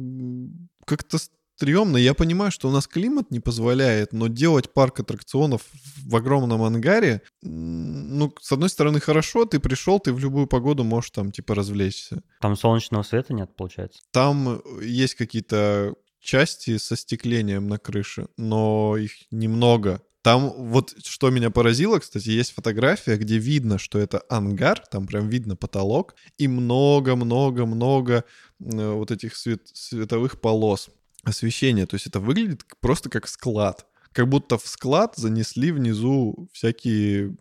как-то 0.85 1.17
стрёмно. 1.59 1.97
Я 1.97 2.13
понимаю, 2.13 2.51
что 2.51 2.69
у 2.69 2.71
нас 2.71 2.87
климат 2.87 3.31
не 3.31 3.41
позволяет, 3.41 4.13
но 4.13 4.27
делать 4.27 4.73
парк 4.73 5.01
аттракционов 5.01 5.61
в 6.05 6.15
огромном 6.15 6.61
ангаре, 6.61 7.21
ну, 7.41 8.33
с 8.41 8.51
одной 8.53 8.69
стороны, 8.69 9.01
хорошо, 9.01 9.45
ты 9.45 9.59
пришел, 9.59 9.99
ты 9.99 10.13
в 10.13 10.19
любую 10.19 10.47
погоду 10.47 10.85
можешь 10.85 11.11
там, 11.11 11.31
типа, 11.31 11.55
развлечься. 11.55 12.23
Там 12.39 12.55
солнечного 12.55 13.03
света 13.03 13.33
нет, 13.33 13.53
получается? 13.57 13.99
Там 14.11 14.61
есть 14.81 15.15
какие-то 15.15 15.95
части 16.19 16.77
со 16.77 16.95
стеклением 16.95 17.67
на 17.67 17.77
крыше, 17.77 18.27
но 18.37 18.97
их 18.97 19.13
немного. 19.31 20.01
Там 20.21 20.49
вот 20.49 20.93
что 21.05 21.29
меня 21.29 21.49
поразило, 21.49 21.99
кстати, 21.99 22.29
есть 22.29 22.51
фотография, 22.51 23.15
где 23.15 23.37
видно, 23.37 23.77
что 23.77 23.99
это 23.99 24.21
ангар, 24.29 24.79
там 24.91 25.07
прям 25.07 25.29
видно 25.29 25.55
потолок, 25.55 26.15
и 26.37 26.47
много-много-много 26.47 28.25
э, 28.59 28.91
вот 28.91 29.11
этих 29.11 29.35
свет, 29.37 29.67
световых 29.73 30.41
полос 30.41 30.89
освещения. 31.23 31.85
То 31.85 31.95
есть 31.95 32.07
это 32.07 32.19
выглядит 32.19 32.65
просто 32.81 33.09
как 33.09 33.27
склад. 33.27 33.85
Как 34.11 34.27
будто 34.27 34.57
в 34.57 34.67
склад 34.67 35.15
занесли 35.15 35.71
внизу 35.71 36.49
всякие 36.51 37.35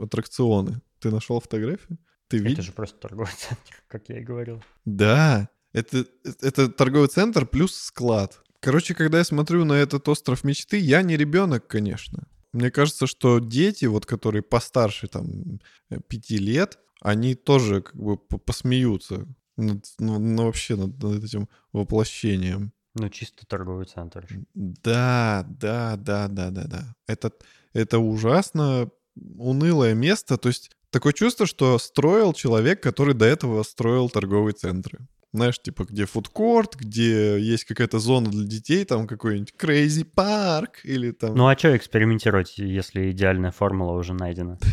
аттракционы. 0.00 0.80
Ты 1.00 1.10
нашел 1.10 1.40
фотографию? 1.40 1.98
Ты 2.28 2.38
видишь? 2.38 2.58
Это 2.58 2.62
же 2.62 2.72
просто 2.72 2.96
торговый 3.00 3.32
центр, 3.36 3.82
как 3.88 4.08
я 4.08 4.20
и 4.20 4.22
говорил. 4.22 4.62
Да, 4.84 5.48
это, 5.72 6.06
это 6.40 6.68
торговый 6.68 7.08
центр 7.08 7.46
плюс 7.46 7.74
склад. 7.74 8.40
Короче, 8.60 8.94
когда 8.94 9.18
я 9.18 9.24
смотрю 9.24 9.64
на 9.64 9.74
этот 9.74 10.08
остров 10.08 10.44
мечты, 10.44 10.78
я 10.78 11.02
не 11.02 11.16
ребенок, 11.16 11.66
конечно. 11.66 12.26
Мне 12.52 12.70
кажется, 12.70 13.06
что 13.06 13.38
дети, 13.38 13.86
вот 13.86 14.06
которые 14.06 14.42
постарше 14.42 15.06
там 15.06 15.60
пяти 16.08 16.36
лет, 16.36 16.78
они 17.00 17.34
тоже 17.34 17.82
как 17.82 17.96
бы 17.96 18.18
посмеются 18.18 19.26
над, 19.56 19.84
ну, 19.98 20.18
ну, 20.18 20.44
вообще 20.46 20.76
над, 20.76 21.02
над 21.02 21.24
этим 21.24 21.48
воплощением. 21.72 22.72
Ну, 22.94 23.08
чисто 23.08 23.46
торговый 23.46 23.86
центр. 23.86 24.26
Да, 24.54 25.46
да, 25.48 25.96
да, 25.96 26.28
да, 26.28 26.50
да, 26.50 26.64
да. 26.64 26.96
Это, 27.06 27.32
это 27.72 27.98
ужасно 28.00 28.90
унылое 29.14 29.94
место. 29.94 30.36
То 30.36 30.48
есть 30.48 30.70
такое 30.90 31.12
чувство, 31.12 31.46
что 31.46 31.78
строил 31.78 32.32
человек, 32.32 32.82
который 32.82 33.14
до 33.14 33.26
этого 33.26 33.62
строил 33.62 34.10
торговые 34.10 34.54
центры 34.54 34.98
знаешь, 35.32 35.60
типа, 35.60 35.84
где 35.84 36.06
фудкорт, 36.06 36.76
где 36.76 37.40
есть 37.40 37.64
какая-то 37.64 37.98
зона 37.98 38.30
для 38.30 38.44
детей, 38.44 38.84
там 38.84 39.06
какой-нибудь 39.06 39.54
crazy 39.58 40.04
парк 40.04 40.80
или 40.84 41.12
там... 41.12 41.34
Ну 41.34 41.46
а 41.46 41.56
что 41.56 41.76
экспериментировать, 41.76 42.58
если 42.58 43.10
идеальная 43.10 43.52
формула 43.52 43.92
уже 43.92 44.14
найдена? 44.14 44.58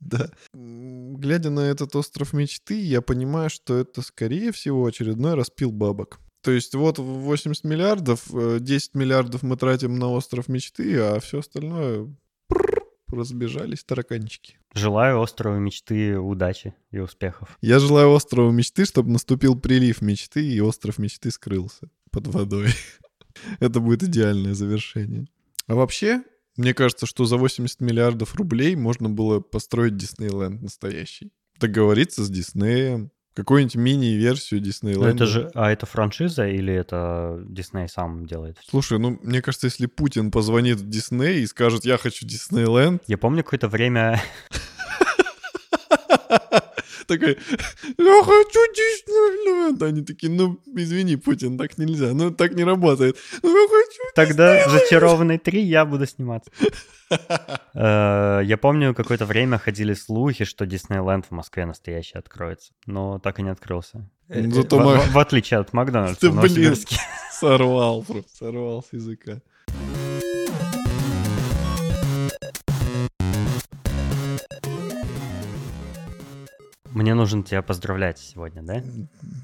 Да. 0.00 0.30
Глядя 0.54 1.50
на 1.50 1.60
этот 1.60 1.94
остров 1.94 2.32
мечты, 2.32 2.80
я 2.80 3.02
понимаю, 3.02 3.50
что 3.50 3.76
это, 3.76 4.00
скорее 4.00 4.50
всего, 4.50 4.86
очередной 4.86 5.34
распил 5.34 5.70
бабок. 5.70 6.20
То 6.42 6.50
есть 6.52 6.74
вот 6.74 6.98
80 6.98 7.64
миллиардов, 7.64 8.24
10 8.30 8.90
э, 8.94 8.98
миллиардов 8.98 9.42
мы 9.42 9.56
тратим 9.56 9.98
на 9.98 10.08
остров 10.08 10.48
мечты, 10.48 10.98
а 10.98 11.20
все 11.20 11.40
остальное 11.40 12.08
разбежались 13.12 13.84
тараканчики. 13.84 14.58
Желаю 14.74 15.18
острову 15.18 15.58
мечты 15.58 16.18
удачи 16.18 16.74
и 16.90 16.98
успехов. 16.98 17.58
Я 17.60 17.78
желаю 17.78 18.10
острову 18.10 18.50
мечты, 18.50 18.84
чтобы 18.84 19.10
наступил 19.10 19.58
прилив 19.58 20.00
мечты, 20.00 20.46
и 20.46 20.60
остров 20.60 20.98
мечты 20.98 21.30
скрылся 21.30 21.90
под 22.10 22.28
водой. 22.28 22.68
Это 23.60 23.80
будет 23.80 24.02
идеальное 24.02 24.54
завершение. 24.54 25.26
А 25.66 25.74
вообще, 25.74 26.22
мне 26.56 26.74
кажется, 26.74 27.06
что 27.06 27.24
за 27.24 27.36
80 27.36 27.80
миллиардов 27.80 28.34
рублей 28.34 28.76
можно 28.76 29.08
было 29.08 29.40
построить 29.40 29.96
Диснейленд 29.96 30.62
настоящий. 30.62 31.32
Договориться 31.58 32.24
с 32.24 32.30
Диснеем, 32.30 33.10
Какую-нибудь 33.34 33.76
мини-версию 33.76 34.60
Диснейленда. 34.60 35.08
Ну 35.08 35.14
это 35.14 35.26
же, 35.26 35.50
а 35.54 35.70
это 35.70 35.86
франшиза 35.86 36.48
или 36.48 36.74
это 36.74 37.40
Дисней 37.48 37.88
сам 37.88 38.26
делает? 38.26 38.58
Слушай, 38.68 38.98
ну 38.98 39.18
мне 39.22 39.40
кажется, 39.40 39.68
если 39.68 39.86
Путин 39.86 40.30
позвонит 40.30 40.78
в 40.78 40.88
Дисней 40.88 41.42
и 41.42 41.46
скажет, 41.46 41.84
я 41.84 41.96
хочу 41.96 42.26
Диснейленд. 42.26 43.02
Я 43.06 43.18
помню 43.18 43.44
какое-то 43.44 43.68
время 43.68 44.20
такой, 47.10 47.38
я 47.98 48.22
хочу 48.22 48.60
Диснейленд. 48.74 49.82
Они 49.82 50.02
такие, 50.02 50.32
ну, 50.32 50.58
извини, 50.76 51.16
Путин, 51.16 51.58
так 51.58 51.78
нельзя, 51.78 52.12
ну, 52.14 52.30
так 52.30 52.54
не 52.54 52.64
работает. 52.64 53.16
Ну, 53.42 53.50
я 53.50 53.68
хочу 53.68 54.00
Тогда 54.14 54.68
«Зачарованный 54.68 55.38
3» 55.38 55.58
я 55.60 55.84
буду 55.84 56.06
сниматься. 56.06 56.50
Э, 57.74 58.40
я 58.44 58.56
помню, 58.56 58.94
какое-то 58.94 59.26
время 59.26 59.58
ходили 59.58 59.94
слухи, 59.94 60.44
что 60.44 60.66
Диснейленд 60.66 61.26
в 61.26 61.30
Москве 61.32 61.66
настоящий 61.66 62.18
откроется, 62.18 62.72
но 62.86 63.18
так 63.18 63.40
и 63.40 63.42
не 63.42 63.50
открылся. 63.50 64.08
Э, 64.28 64.48
Зато 64.48 64.78
в, 64.78 65.12
в 65.12 65.18
отличие 65.18 65.60
от 65.60 65.72
Макдональдса 65.72 66.20
Ты, 66.20 66.30
блин, 66.30 66.76
сорвал, 67.32 68.06
сорвал 68.32 68.84
с 68.88 68.92
языка. 68.92 69.40
Мне 76.92 77.14
нужно 77.14 77.42
тебя 77.44 77.62
поздравлять 77.62 78.18
сегодня, 78.18 78.62
да? 78.62 78.82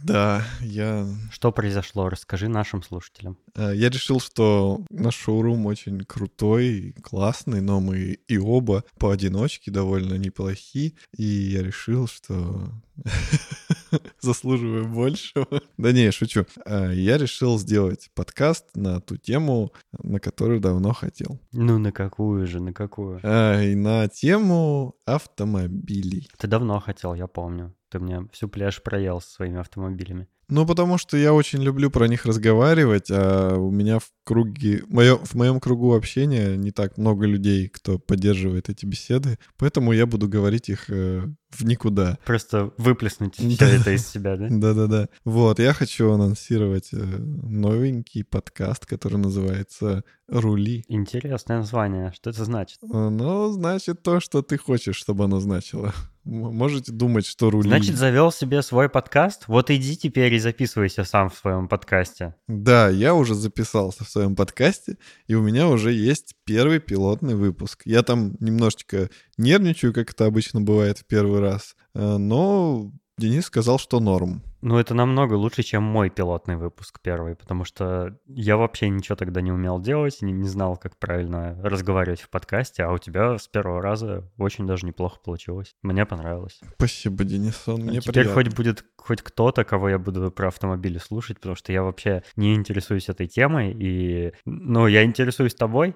Да, 0.03 0.45
я... 0.61 1.07
Что 1.31 1.53
произошло? 1.53 2.09
Расскажи 2.09 2.49
нашим 2.49 2.83
слушателям. 2.83 3.39
Э, 3.55 3.73
я 3.75 3.89
решил, 3.89 4.19
что 4.19 4.83
наш 4.91 5.15
шоурум 5.15 5.67
очень 5.67 6.01
крутой, 6.05 6.95
классный, 7.03 7.61
но 7.61 7.81
мы 7.81 8.19
и 8.27 8.39
оба 8.39 8.85
поодиночке 8.99 9.71
довольно 9.71 10.15
неплохи. 10.15 10.97
И 11.17 11.25
я 11.25 11.63
решил, 11.63 12.09
что 12.09 12.71
заслуживаю 14.21 14.87
большего. 14.89 15.47
Да 15.77 15.93
не, 15.93 16.11
шучу. 16.11 16.47
А, 16.65 16.91
я 16.91 17.19
решил 17.19 17.59
сделать 17.59 18.11
подкаст 18.15 18.65
на 18.75 19.01
ту 19.01 19.17
тему, 19.17 19.73
на 19.93 20.21
которую 20.21 20.61
давно 20.61 20.93
хотел. 20.93 21.41
Ну, 21.53 21.79
на 21.79 21.93
какую 21.93 22.47
же, 22.47 22.61
на 22.61 22.73
какую? 22.73 23.21
А, 23.23 23.63
и 23.63 23.75
на 23.75 24.09
тему 24.09 24.97
автомобилей. 25.05 26.29
Ты 26.39 26.47
давно 26.47 26.81
хотел, 26.81 27.15
я 27.15 27.27
помню. 27.27 27.75
Ты 27.91 27.99
мне 27.99 28.27
всю 28.33 28.49
пляж 28.49 28.83
проел 28.83 29.21
со 29.21 29.31
своими 29.31 29.61
автомобилями. 29.61 30.29
Ну, 30.49 30.65
потому 30.65 30.97
что 30.97 31.17
я 31.17 31.33
очень 31.33 31.63
люблю 31.63 31.91
про 31.91 32.07
них 32.07 32.25
разговаривать, 32.25 33.11
а 33.11 33.57
у 33.57 33.71
меня 33.71 33.99
в 33.99 34.11
круге, 34.27 34.83
моё, 34.89 35.19
в 35.19 35.35
моем 35.35 35.61
кругу 35.61 35.95
общения 35.95 36.57
не 36.57 36.73
так 36.73 36.99
много 36.99 37.27
людей, 37.27 37.69
кто 37.69 37.99
поддерживает 37.99 38.69
эти 38.69 38.85
беседы, 38.85 39.39
поэтому 39.57 39.93
я 39.93 40.05
буду 40.05 40.29
говорить 40.29 40.69
их 40.69 40.91
э, 40.91 41.23
в 41.51 41.65
никуда. 41.65 42.19
Просто 42.25 42.73
выплеснуть 42.77 43.37
все 43.37 43.65
это 43.65 43.93
из 43.93 44.07
себя, 44.07 44.37
да? 44.37 44.49
Да-да-да. 44.51 45.09
Вот, 45.25 45.61
я 45.61 45.73
хочу 45.73 46.11
анонсировать 46.11 46.93
э, 46.93 46.97
новенький 46.97 48.25
подкаст, 48.25 48.85
который 48.85 49.19
называется 49.19 50.03
«Рули». 50.29 50.85
Интересное 50.89 51.59
название. 51.59 52.13
Что 52.13 52.31
это 52.31 52.45
значит? 52.45 52.79
Ну, 52.83 53.53
значит 53.53 54.03
то, 54.03 54.19
что 54.19 54.43
ты 54.43 54.59
хочешь, 54.59 54.97
чтобы 54.97 55.25
оно 55.25 55.39
значило. 55.39 55.95
Можете 56.27 56.91
думать, 56.91 57.25
что 57.25 57.51
рули. 57.51 57.69
Значит, 57.69 57.95
завел 57.95 58.33
себе 58.33 58.61
свой 58.61 58.89
подкаст? 58.89 59.45
Вот 59.47 59.71
иди 59.71 59.97
теперь 59.97 60.35
и 60.35 60.41
записывайся 60.41 61.05
сам 61.05 61.31
в 61.31 61.37
своем 61.37 61.69
подкасте. 61.69 62.35
Да, 62.49 62.89
я 62.89 63.15
уже 63.15 63.37
записался 63.37 64.03
в 64.03 64.11
своем 64.17 64.35
подкасте, 64.35 64.97
и 65.27 65.35
у 65.35 65.43
меня 65.43 65.69
уже 65.69 65.93
есть 65.93 66.35
первый 66.45 66.81
пилотный 66.81 67.35
выпуск. 67.35 67.83
Я 67.85 68.03
там 68.03 68.37
немножечко 68.41 69.11
нервничаю, 69.37 69.93
как 69.93 70.11
это 70.11 70.25
обычно 70.25 70.63
бывает 70.63 70.99
в 70.99 71.05
первый 71.05 71.41
раз, 71.41 71.77
э, 71.95 72.17
но 72.17 72.91
Денис 73.19 73.47
сказал, 73.47 73.79
что 73.79 73.99
норм. 73.99 74.43
Ну, 74.61 74.79
это 74.79 74.93
намного 74.93 75.35
лучше, 75.35 75.63
чем 75.63 75.83
мой 75.83 76.11
пилотный 76.11 76.57
выпуск 76.57 77.01
первый, 77.03 77.35
потому 77.35 77.65
что 77.65 78.19
я 78.27 78.59
вообще 78.59 78.91
ничего 78.91 79.17
тогда 79.17 79.41
не 79.41 79.51
умел 79.51 79.81
делать, 79.81 80.21
не, 80.21 80.33
не 80.33 80.49
знал, 80.49 80.77
как 80.77 80.99
правильно 80.99 81.59
разговаривать 81.63 82.21
в 82.21 82.29
подкасте, 82.29 82.83
а 82.83 82.93
у 82.93 82.99
тебя 82.99 83.39
с 83.39 83.49
первого 83.49 83.81
раза 83.81 84.31
очень 84.37 84.67
даже 84.67 84.85
неплохо 84.85 85.19
получилось. 85.25 85.75
Мне 85.83 86.05
понравилось. 86.05 86.61
Спасибо, 86.75 87.25
Денис, 87.25 87.63
он 87.67 87.83
мне 87.83 88.01
Теперь 88.01 88.25
приятно. 88.25 88.35
хоть 88.35 88.55
будет 88.55 88.85
хоть 88.99 89.23
кто-то, 89.23 89.65
кого 89.65 89.89
я 89.89 89.99
буду 89.99 90.31
про 90.31 90.49
автомобили 90.49 90.99
слушать, 90.99 91.37
потому 91.37 91.55
что 91.55 91.73
я 91.73 91.83
вообще 91.83 92.23
не 92.35 92.55
интересуюсь 92.55 93.09
этой 93.09 93.29
темой, 93.29 93.73
и, 93.79 94.33
ну, 94.45 94.89
я 94.89 95.05
интересуюсь 95.05 95.55
тобой, 95.55 95.95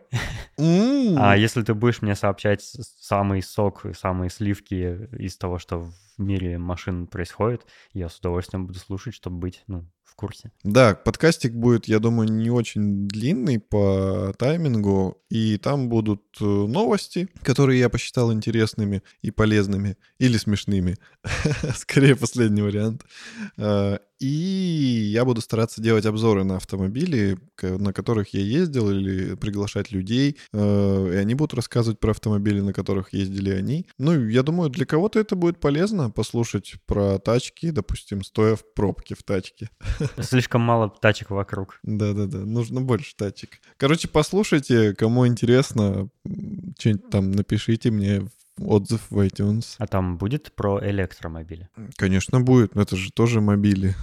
а 0.57 1.37
если 1.37 1.63
ты 1.63 1.75
будешь 1.75 2.01
мне 2.01 2.15
сообщать 2.15 2.63
самый 2.63 3.43
сок, 3.43 3.85
самые 3.99 4.31
сливки 4.31 5.09
из 5.19 5.37
того, 5.37 5.59
что 5.59 5.91
мире 6.21 6.59
машин 6.59 7.07
происходит, 7.07 7.67
я 7.93 8.09
с 8.09 8.19
удовольствием 8.19 8.67
буду 8.67 8.79
слушать, 8.79 9.15
чтобы 9.15 9.39
быть, 9.39 9.63
ну, 9.67 9.91
в 10.11 10.15
курсе. 10.15 10.51
Да, 10.65 10.95
подкастик 10.95 11.53
будет, 11.55 11.87
я 11.87 11.99
думаю, 11.99 12.31
не 12.31 12.51
очень 12.51 13.09
длинный 13.09 13.59
по 13.59 14.35
таймингу, 14.39 15.23
и 15.31 15.57
там 15.59 15.89
будут 15.89 16.23
э, 16.41 16.45
новости, 16.45 17.29
которые 17.43 17.79
я 17.79 17.89
посчитал 17.89 18.33
интересными 18.33 19.03
и 19.23 19.31
полезными, 19.31 19.97
или 20.19 20.37
смешными. 20.37 20.97
Скорее, 21.77 22.17
последний 22.17 22.63
вариант. 22.63 23.05
Э, 23.57 23.99
И 24.19 25.11
я 25.15 25.25
буду 25.25 25.41
стараться 25.41 25.81
делать 25.81 26.05
обзоры 26.05 26.45
на 26.45 26.57
автомобили, 26.57 27.39
на 27.63 27.93
которых 27.93 28.35
я 28.35 28.41
ездил, 28.41 28.91
или 28.91 29.35
приглашать 29.37 29.93
людей, 29.93 30.37
э, 30.53 31.11
и 31.15 31.17
они 31.17 31.35
будут 31.35 31.55
рассказывать 31.55 32.01
про 32.01 32.11
автомобили, 32.11 32.61
на 32.61 32.73
которых 32.73 33.15
ездили 33.15 33.51
они. 33.51 33.87
Ну, 33.99 34.29
я 34.29 34.43
думаю, 34.43 34.69
для 34.69 34.85
кого-то 34.85 35.21
это 35.21 35.37
будет 35.37 35.59
полезно 35.61 36.11
послушать 36.11 36.75
про 36.87 37.19
тачки, 37.19 37.71
допустим, 37.71 38.23
стоя 38.23 38.57
в 38.57 38.65
пробке 38.75 39.15
в 39.15 39.23
тачке. 39.23 39.71
Слишком 40.21 40.63
мало 40.63 40.89
тачек 40.89 41.31
вокруг. 41.31 41.79
Да-да-да, 41.83 42.39
нужно 42.39 42.81
больше 42.81 43.15
тачек. 43.17 43.61
Короче, 43.77 44.09
послушайте, 44.09 44.95
кому 44.95 45.27
интересно, 45.27 46.09
что-нибудь 46.79 47.11
там 47.11 47.31
напишите 47.33 47.91
мне 47.91 48.23
отзыв 48.59 49.01
в 49.11 49.19
iTunes. 49.21 49.77
А 49.79 49.87
там 49.87 50.19
будет 50.19 50.53
про 50.55 50.81
электромобили 50.87 51.69
Конечно, 51.97 52.41
будет, 52.41 52.75
но 52.75 52.83
это 52.83 52.97
же 52.97 53.11
тоже 53.11 53.41
мобили. 53.41 53.95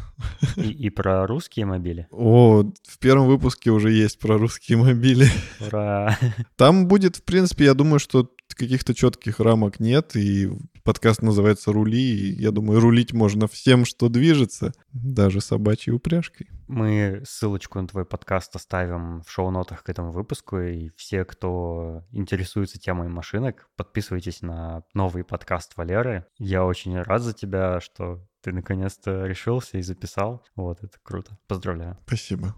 и, 0.56 0.70
и 0.72 0.90
про 0.90 1.28
русские 1.28 1.66
мобили. 1.66 2.08
О, 2.12 2.64
в 2.88 3.00
первом 3.00 3.28
выпуске 3.28 3.70
уже 3.70 3.92
есть 3.92 4.20
про 4.20 4.38
русские 4.38 4.78
мобили. 4.80 5.28
Ура! 5.60 6.18
Там 6.56 6.88
будет, 6.88 7.18
в 7.18 7.24
принципе, 7.24 7.66
я 7.66 7.74
думаю, 7.74 8.00
что 8.00 8.32
каких-то 8.56 8.94
четких 8.94 9.40
рамок 9.40 9.80
нет, 9.80 10.16
и 10.16 10.50
подкаст 10.84 11.22
называется 11.22 11.72
«Рули», 11.72 12.02
и 12.02 12.42
я 12.42 12.52
думаю, 12.52 12.80
рулить 12.80 13.14
можно 13.14 13.48
всем, 13.48 13.86
что 13.86 14.10
движется, 14.10 14.74
даже 14.94 15.42
собачьей 15.42 15.96
упряжкой. 15.96 16.50
Мы 16.68 17.24
ссылочку 17.26 17.80
на 17.80 17.88
твой 17.88 18.06
подкаст 18.06 18.56
оставим 18.56 19.22
в 19.22 19.32
шоу-нотах 19.32 19.84
к 19.84 19.90
этому 19.90 20.12
выпуску, 20.12 20.60
и 20.60 20.90
все, 20.96 21.24
кто 21.26 22.04
интересуется 22.12 22.80
темой 22.80 23.08
машинок, 23.08 23.70
подписывайтесь 23.76 24.42
на 24.42 24.84
новый 24.94 25.24
подкаст 25.24 25.78
Валеры. 25.78 26.26
Я 26.38 26.66
очень 26.66 27.00
рад 27.02 27.22
за 27.22 27.34
тебя, 27.34 27.80
что 27.80 28.26
ты 28.42 28.52
наконец-то 28.52 29.26
решился 29.26 29.78
и 29.78 29.82
записал. 29.82 30.44
Вот, 30.56 30.84
это 30.84 30.98
круто. 31.04 31.38
Поздравляю. 31.48 31.98
Спасибо. 32.06 32.56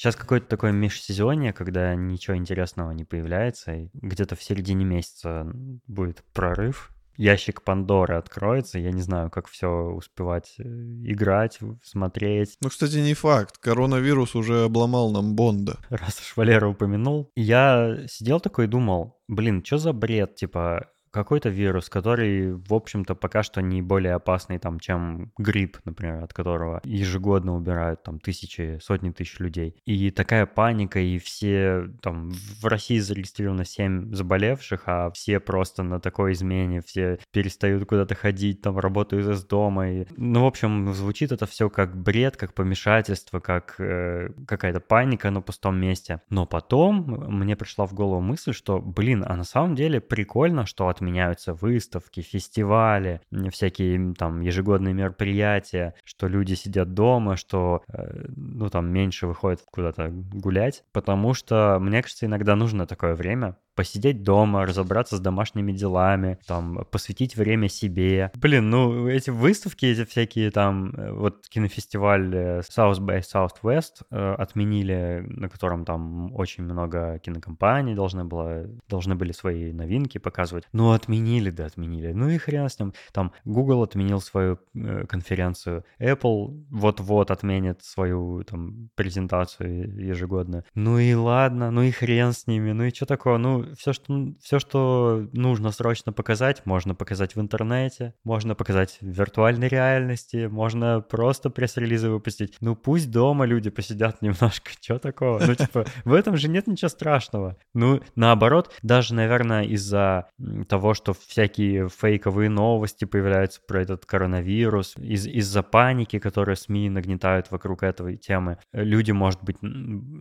Сейчас 0.00 0.16
какое-то 0.16 0.46
такое 0.46 0.72
межсезонье, 0.72 1.52
когда 1.52 1.94
ничего 1.94 2.34
интересного 2.34 2.92
не 2.92 3.04
появляется, 3.04 3.74
и 3.74 3.90
где-то 3.92 4.34
в 4.34 4.42
середине 4.42 4.86
месяца 4.86 5.46
будет 5.86 6.24
прорыв. 6.32 6.90
Ящик 7.18 7.60
Пандоры 7.60 8.14
откроется, 8.16 8.78
я 8.78 8.92
не 8.92 9.02
знаю, 9.02 9.28
как 9.30 9.46
все 9.46 9.68
успевать 9.68 10.54
э, 10.58 10.62
играть, 10.62 11.58
смотреть. 11.82 12.56
Ну, 12.62 12.70
кстати, 12.70 12.96
не 12.96 13.12
факт. 13.12 13.58
Коронавирус 13.58 14.34
уже 14.34 14.64
обломал 14.64 15.10
нам 15.10 15.34
Бонда. 15.34 15.76
Раз 15.90 16.18
уж 16.18 16.34
Валера 16.34 16.66
упомянул. 16.66 17.30
Я 17.36 17.98
сидел 18.08 18.40
такой 18.40 18.64
и 18.64 18.68
думал, 18.68 19.20
блин, 19.28 19.62
что 19.62 19.76
за 19.76 19.92
бред, 19.92 20.34
типа, 20.34 20.88
какой-то 21.10 21.48
вирус, 21.48 21.88
который, 21.88 22.52
в 22.52 22.72
общем-то, 22.72 23.14
пока 23.14 23.42
что 23.42 23.60
не 23.62 23.82
более 23.82 24.14
опасный, 24.14 24.58
там, 24.58 24.80
чем 24.80 25.32
грипп, 25.38 25.78
например, 25.84 26.22
от 26.22 26.32
которого 26.32 26.80
ежегодно 26.84 27.56
убирают 27.56 28.02
там 28.02 28.20
тысячи, 28.20 28.78
сотни 28.82 29.10
тысяч 29.10 29.38
людей. 29.40 29.76
И 29.84 30.10
такая 30.10 30.46
паника, 30.46 31.00
и 31.00 31.18
все, 31.18 31.88
там, 32.02 32.30
в 32.60 32.66
России 32.66 32.98
зарегистрировано 32.98 33.64
7 33.64 34.14
заболевших, 34.14 34.82
а 34.86 35.10
все 35.10 35.40
просто 35.40 35.82
на 35.82 36.00
такой 36.00 36.32
измене, 36.32 36.80
все 36.80 37.18
перестают 37.32 37.86
куда-то 37.88 38.14
ходить, 38.14 38.62
там, 38.62 38.78
работают 38.78 39.28
из 39.28 39.44
дома. 39.44 39.90
И... 39.90 40.06
Ну, 40.16 40.42
в 40.42 40.46
общем, 40.46 40.92
звучит 40.94 41.32
это 41.32 41.46
все 41.46 41.70
как 41.70 41.96
бред, 41.96 42.36
как 42.36 42.54
помешательство, 42.54 43.40
как 43.40 43.76
э, 43.78 44.30
какая-то 44.46 44.80
паника 44.80 45.30
на 45.30 45.40
пустом 45.40 45.78
месте. 45.80 46.20
Но 46.30 46.46
потом 46.46 47.04
мне 47.28 47.56
пришла 47.56 47.86
в 47.86 47.94
голову 47.94 48.20
мысль, 48.20 48.52
что, 48.52 48.80
блин, 48.80 49.24
а 49.26 49.36
на 49.36 49.44
самом 49.44 49.74
деле 49.74 50.00
прикольно, 50.00 50.66
что 50.66 50.88
отменяются 51.00 51.54
выставки, 51.54 52.20
фестивали, 52.20 53.20
всякие 53.50 54.14
там 54.14 54.40
ежегодные 54.40 54.92
мероприятия, 54.92 55.94
что 56.04 56.28
люди 56.28 56.54
сидят 56.54 56.92
дома, 56.92 57.36
что, 57.36 57.82
э, 57.88 58.26
ну, 58.36 58.68
там 58.68 58.92
меньше 58.92 59.26
выходят 59.26 59.62
куда-то 59.70 60.08
гулять, 60.10 60.84
потому 60.92 61.32
что, 61.32 61.78
мне 61.80 62.02
кажется, 62.02 62.26
иногда 62.26 62.54
нужно 62.54 62.86
такое 62.86 63.14
время, 63.14 63.56
посидеть 63.80 64.22
дома, 64.22 64.66
разобраться 64.66 65.16
с 65.16 65.20
домашними 65.20 65.72
делами, 65.72 66.38
там, 66.46 66.84
посвятить 66.90 67.34
время 67.34 67.70
себе. 67.70 68.30
Блин, 68.34 68.68
ну, 68.68 69.08
эти 69.08 69.30
выставки, 69.30 69.86
эти 69.86 70.04
всякие 70.04 70.50
там, 70.50 70.90
э, 70.90 71.12
вот 71.12 71.48
кинофестиваль 71.48 72.34
э, 72.34 72.60
South 72.60 72.98
by 72.98 73.22
Southwest 73.22 74.02
э, 74.10 74.34
отменили, 74.34 75.24
на 75.26 75.48
котором 75.48 75.86
там 75.86 76.30
очень 76.34 76.64
много 76.64 77.18
кинокомпаний 77.20 77.94
должны, 77.94 78.26
было, 78.26 78.66
должны 78.86 79.14
были 79.14 79.32
свои 79.32 79.72
новинки 79.72 80.18
показывать. 80.18 80.64
Ну, 80.74 80.92
отменили, 80.92 81.48
да, 81.48 81.64
отменили. 81.64 82.12
Ну 82.12 82.28
и 82.28 82.36
хрен 82.36 82.68
с 82.68 82.78
ним. 82.78 82.92
Там 83.12 83.32
Google 83.46 83.82
отменил 83.82 84.20
свою 84.20 84.58
э, 84.74 85.06
конференцию, 85.08 85.86
Apple 85.98 86.66
вот-вот 86.70 87.30
отменит 87.30 87.82
свою 87.82 88.44
там 88.44 88.90
презентацию 88.94 90.06
ежегодную. 90.06 90.64
Ну 90.74 90.98
и 90.98 91.14
ладно, 91.14 91.70
ну 91.70 91.80
и 91.80 91.90
хрен 91.90 92.34
с 92.34 92.46
ними, 92.46 92.72
ну 92.72 92.84
и 92.84 92.94
что 92.94 93.06
такое? 93.06 93.38
Ну, 93.38 93.69
все 93.76 93.92
что, 93.92 94.34
все, 94.40 94.58
что 94.58 95.28
нужно 95.32 95.70
срочно 95.70 96.12
показать, 96.12 96.64
можно 96.66 96.94
показать 96.94 97.36
в 97.36 97.40
интернете, 97.40 98.14
можно 98.24 98.54
показать 98.54 98.98
в 99.00 99.06
виртуальной 99.06 99.68
реальности, 99.68 100.46
можно 100.46 101.00
просто 101.00 101.50
пресс-релизы 101.50 102.10
выпустить. 102.10 102.56
Ну, 102.60 102.76
пусть 102.76 103.10
дома 103.10 103.44
люди 103.46 103.70
посидят 103.70 104.22
немножко, 104.22 104.70
что 104.80 104.98
такого? 104.98 105.40
Ну, 105.44 105.54
типа, 105.54 105.86
в 106.04 106.12
этом 106.12 106.36
же 106.36 106.48
нет 106.48 106.66
ничего 106.66 106.88
страшного. 106.88 107.56
Ну, 107.74 108.00
наоборот, 108.16 108.72
даже, 108.82 109.14
наверное, 109.14 109.64
из-за 109.64 110.26
того, 110.68 110.94
что 110.94 111.12
всякие 111.12 111.88
фейковые 111.88 112.48
новости 112.50 113.04
появляются 113.04 113.60
про 113.66 113.82
этот 113.82 114.06
коронавирус, 114.06 114.96
из- 114.96 115.26
из-за 115.26 115.62
паники, 115.62 116.18
которую 116.18 116.56
СМИ 116.56 116.90
нагнетают 116.90 117.50
вокруг 117.50 117.82
этой 117.82 118.16
темы, 118.16 118.58
э, 118.72 118.82
люди, 118.84 119.12
может 119.12 119.42
быть, 119.42 119.56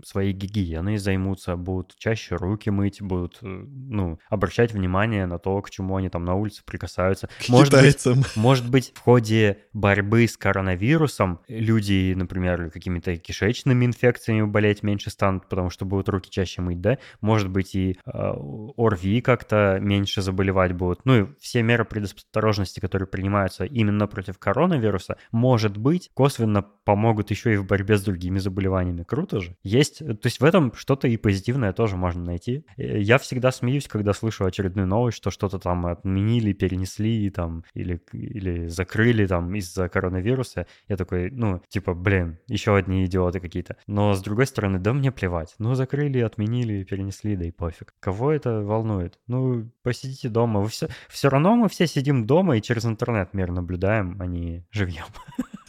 своей 0.06 0.34
гигиеной 0.34 0.98
займутся, 0.98 1.56
будут 1.56 1.96
чаще 1.98 2.36
руки 2.36 2.70
мыть, 2.70 3.02
будут 3.02 3.29
будут, 3.30 3.40
э, 3.42 3.66
ну, 3.90 4.20
обращать 4.30 4.74
внимание 4.74 5.26
на 5.26 5.40
то, 5.40 5.62
к 5.62 5.70
чему 5.70 5.96
они 5.96 6.10
там 6.10 6.26
на 6.26 6.36
улице 6.36 6.64
прикасаются. 6.66 7.28
К 7.28 7.50
Может 7.50 7.74
быть, 7.74 7.80
китайцам. 7.80 8.24
может 8.36 8.70
быть, 8.70 8.92
в 8.96 9.00
ходе 9.00 9.60
борьбы 9.74 10.28
с 10.28 10.38
коронавирусом 10.38 11.42
люди, 11.48 12.14
например, 12.16 12.72
какими-то 12.72 13.16
кишечными 13.18 13.86
инфекциями 13.86 14.46
болеть 14.46 14.84
меньше 14.84 15.10
станут, 15.10 15.48
потому 15.50 15.70
что 15.70 15.86
будут 15.86 16.10
руки 16.10 16.30
чаще 16.30 16.62
мыть, 16.62 16.82
да? 16.82 16.98
Может 17.22 17.50
быть, 17.50 17.76
и 17.76 17.98
э, 18.06 18.34
ОРВИ 18.78 19.22
как-то 19.22 19.80
меньше 19.82 20.22
заболевать 20.22 20.74
будут. 20.74 21.06
Ну 21.06 21.24
и 21.24 21.28
все 21.40 21.62
меры 21.62 21.86
предосторожности, 21.86 22.80
которые 22.80 23.08
принимаются 23.08 23.66
именно 23.66 24.08
против 24.08 24.38
коронавируса, 24.40 25.18
может 25.32 25.78
быть, 25.78 26.10
косвенно 26.14 26.62
помогут 26.62 27.32
еще 27.32 27.54
и 27.54 27.58
в 27.58 27.66
борьбе 27.66 27.98
с 27.98 28.04
другими 28.04 28.40
заболеваниями. 28.40 29.04
Круто 29.04 29.42
же. 29.42 29.56
Есть, 29.64 30.00
то 30.00 30.26
есть 30.26 30.40
в 30.40 30.44
этом 30.44 30.74
что-то 30.74 31.08
и 31.08 31.18
позитивное 31.18 31.74
тоже 31.74 31.98
можно 31.98 32.24
найти. 32.24 32.66
Э, 32.78 33.00
Я 33.20 33.22
всегда 33.22 33.52
смеюсь, 33.52 33.86
когда 33.90 34.14
слышу 34.14 34.46
очередную 34.46 34.88
новость, 34.88 35.18
что 35.18 35.30
что-то 35.30 35.60
там 35.60 35.86
отменили, 35.88 36.54
перенесли 36.54 37.30
там 37.30 37.66
или, 37.74 38.02
или 38.14 38.68
закрыли 38.68 39.28
там 39.28 39.54
из-за 39.56 39.90
коронавируса. 39.90 40.68
Я 40.88 40.96
такой, 40.96 41.30
ну, 41.30 41.62
типа, 41.68 41.94
блин, 41.94 42.40
еще 42.48 42.78
одни 42.78 43.04
идиоты 43.04 43.42
какие-то. 43.42 43.76
Но 43.88 44.14
с 44.14 44.22
другой 44.22 44.48
стороны, 44.48 44.80
да 44.80 44.94
мне 44.94 45.12
плевать. 45.12 45.54
Ну, 45.60 45.76
закрыли, 45.76 46.20
отменили, 46.20 46.86
перенесли, 46.86 47.36
да 47.36 47.44
и 47.44 47.52
пофиг. 47.52 47.94
Кого 48.00 48.32
это 48.32 48.62
волнует? 48.62 49.20
Ну, 49.28 49.70
посидите 49.84 50.30
дома. 50.30 50.62
Вы 50.62 50.70
все, 50.70 50.88
все 51.10 51.28
равно 51.28 51.58
мы 51.58 51.68
все 51.68 51.88
сидим 51.88 52.26
дома 52.26 52.56
и 52.56 52.62
через 52.62 52.86
интернет 52.86 53.34
мир 53.34 53.52
наблюдаем, 53.52 54.16
а 54.22 54.28
не 54.28 54.66
живьем. 54.72 55.08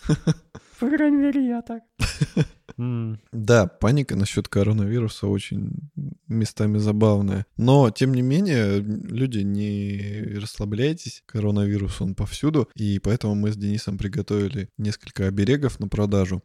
По 0.79 0.89
крайней 0.89 1.17
мере, 1.17 1.45
я 1.49 1.63
так. 1.63 1.83
М, 2.79 3.19
Да, 3.33 3.67
паника 3.67 4.17
насчет 4.17 4.49
коронавируса 4.49 5.27
очень 5.27 5.91
местами 6.29 6.79
забавная. 6.79 7.47
Но, 7.57 7.91
тем 7.91 8.15
не 8.15 8.23
менее, 8.23 8.81
люди, 8.81 9.39
не 9.39 10.39
расслабляйтесь. 10.39 11.23
Коронавирус, 11.27 12.01
он 12.01 12.15
повсюду. 12.15 12.69
И 12.75 12.99
поэтому 12.99 13.35
мы 13.35 13.53
с 13.53 13.57
Денисом 13.57 13.99
приготовили 13.99 14.69
несколько 14.79 15.27
оберегов 15.27 15.81
на 15.81 15.89
продажу. 15.89 16.43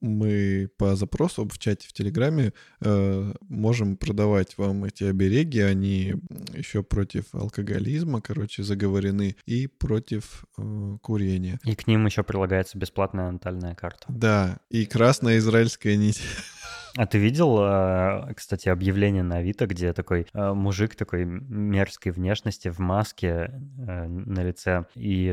Мы 0.00 0.70
по 0.78 0.96
запросу 0.96 1.48
в 1.48 1.58
чате 1.58 1.86
в 1.88 1.92
Телеграме 1.92 2.52
э, 2.80 3.32
можем 3.48 3.96
продавать 3.96 4.56
вам 4.56 4.84
эти 4.84 5.04
обереги. 5.04 5.60
Они 5.60 6.14
еще 6.54 6.82
против 6.82 7.24
алкоголизма, 7.34 8.20
короче, 8.20 8.62
заговорены. 8.62 9.36
И 9.46 9.66
против 9.66 10.44
э, 10.56 10.96
курения. 11.02 11.60
И 11.64 11.74
к 11.74 11.86
ним 11.86 12.06
еще 12.06 12.22
прилагается 12.22 12.78
бесплатная 12.78 13.30
натальная 13.30 13.74
карта. 13.74 14.06
Да, 14.08 14.58
и 14.70 14.86
красная 14.86 15.38
израильская 15.38 15.57
нить. 15.96 16.20
А 16.96 17.06
ты 17.06 17.18
видел, 17.18 17.58
э, 17.60 18.34
кстати, 18.34 18.68
объявление 18.68 19.22
на 19.22 19.36
Авито, 19.36 19.66
где 19.66 19.92
такой 19.92 20.26
э, 20.32 20.52
мужик 20.52 20.94
такой 20.94 21.24
мерзкой 21.24 22.12
внешности 22.12 22.68
в 22.68 22.78
маске 22.78 23.28
э, 23.28 24.06
на 24.06 24.42
лице, 24.42 24.86
и 24.94 25.32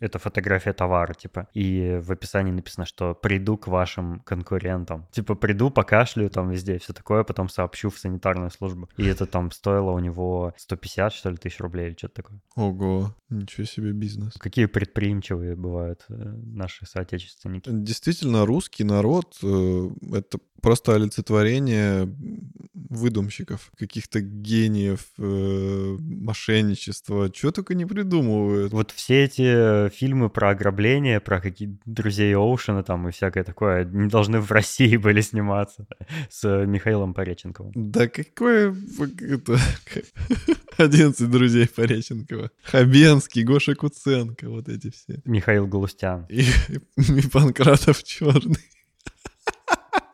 это 0.00 0.18
фотография 0.18 0.72
товара, 0.72 1.14
типа, 1.14 1.48
и 1.54 2.00
в 2.02 2.10
описании 2.12 2.52
написано, 2.52 2.86
что 2.86 3.14
приду 3.14 3.56
к 3.56 3.68
вашим 3.68 4.20
конкурентам. 4.20 5.06
Типа, 5.12 5.34
приду, 5.34 5.70
покашлю 5.70 6.28
там 6.30 6.50
везде, 6.50 6.78
все 6.78 6.92
такое, 6.92 7.24
потом 7.24 7.48
сообщу 7.48 7.90
в 7.90 7.98
санитарную 7.98 8.50
службу. 8.50 8.88
И 8.96 9.06
это 9.06 9.26
там 9.26 9.50
стоило 9.50 9.90
у 9.90 9.98
него 9.98 10.54
150, 10.56 11.12
что 11.12 11.30
ли, 11.30 11.36
тысяч 11.36 11.60
рублей 11.60 11.88
или 11.88 11.96
что-то 11.96 12.22
такое. 12.22 12.40
Ого, 12.56 13.14
ничего 13.28 13.66
себе 13.66 13.92
бизнес. 13.92 14.34
Какие 14.34 14.66
предприимчивые 14.66 15.56
бывают 15.56 16.04
наши 16.08 16.86
соотечественники. 16.86 17.70
Действительно, 17.72 18.46
русский 18.46 18.84
народ 18.84 19.36
это 19.42 20.38
просто 20.60 20.94
олицетворение 20.94 22.08
выдумщиков, 22.90 23.70
каких-то 23.78 24.20
гениев, 24.20 25.06
э, 25.18 25.96
мошенничества, 26.00 27.30
чего 27.30 27.52
только 27.52 27.74
не 27.74 27.86
придумывают. 27.86 28.72
Вот 28.72 28.90
все 28.90 29.24
эти 29.24 29.88
фильмы 29.90 30.28
про 30.28 30.50
ограбление, 30.50 31.20
про 31.20 31.40
какие 31.40 31.78
друзей 31.84 32.34
Оушена 32.34 32.82
там 32.82 33.08
и 33.08 33.12
всякое 33.12 33.44
такое, 33.44 33.84
не 33.84 34.08
должны 34.08 34.40
в 34.40 34.50
России 34.50 34.96
были 34.98 35.20
сниматься 35.20 35.86
с 36.28 36.66
Михаилом 36.66 37.14
Пореченковым. 37.14 37.72
Да 37.74 38.08
какое... 38.08 38.74
Это... 39.20 39.58
11 40.76 41.30
друзей 41.30 41.68
Пореченкова. 41.68 42.50
Хабенский, 42.64 43.44
Гоша 43.44 43.74
Куценко, 43.74 44.48
вот 44.48 44.68
эти 44.68 44.90
все. 44.90 45.20
Михаил 45.24 45.66
Галустян. 45.66 46.26
И, 46.28 46.42
и 46.96 47.28
Панкратов 47.28 48.02
Черный. 48.02 48.58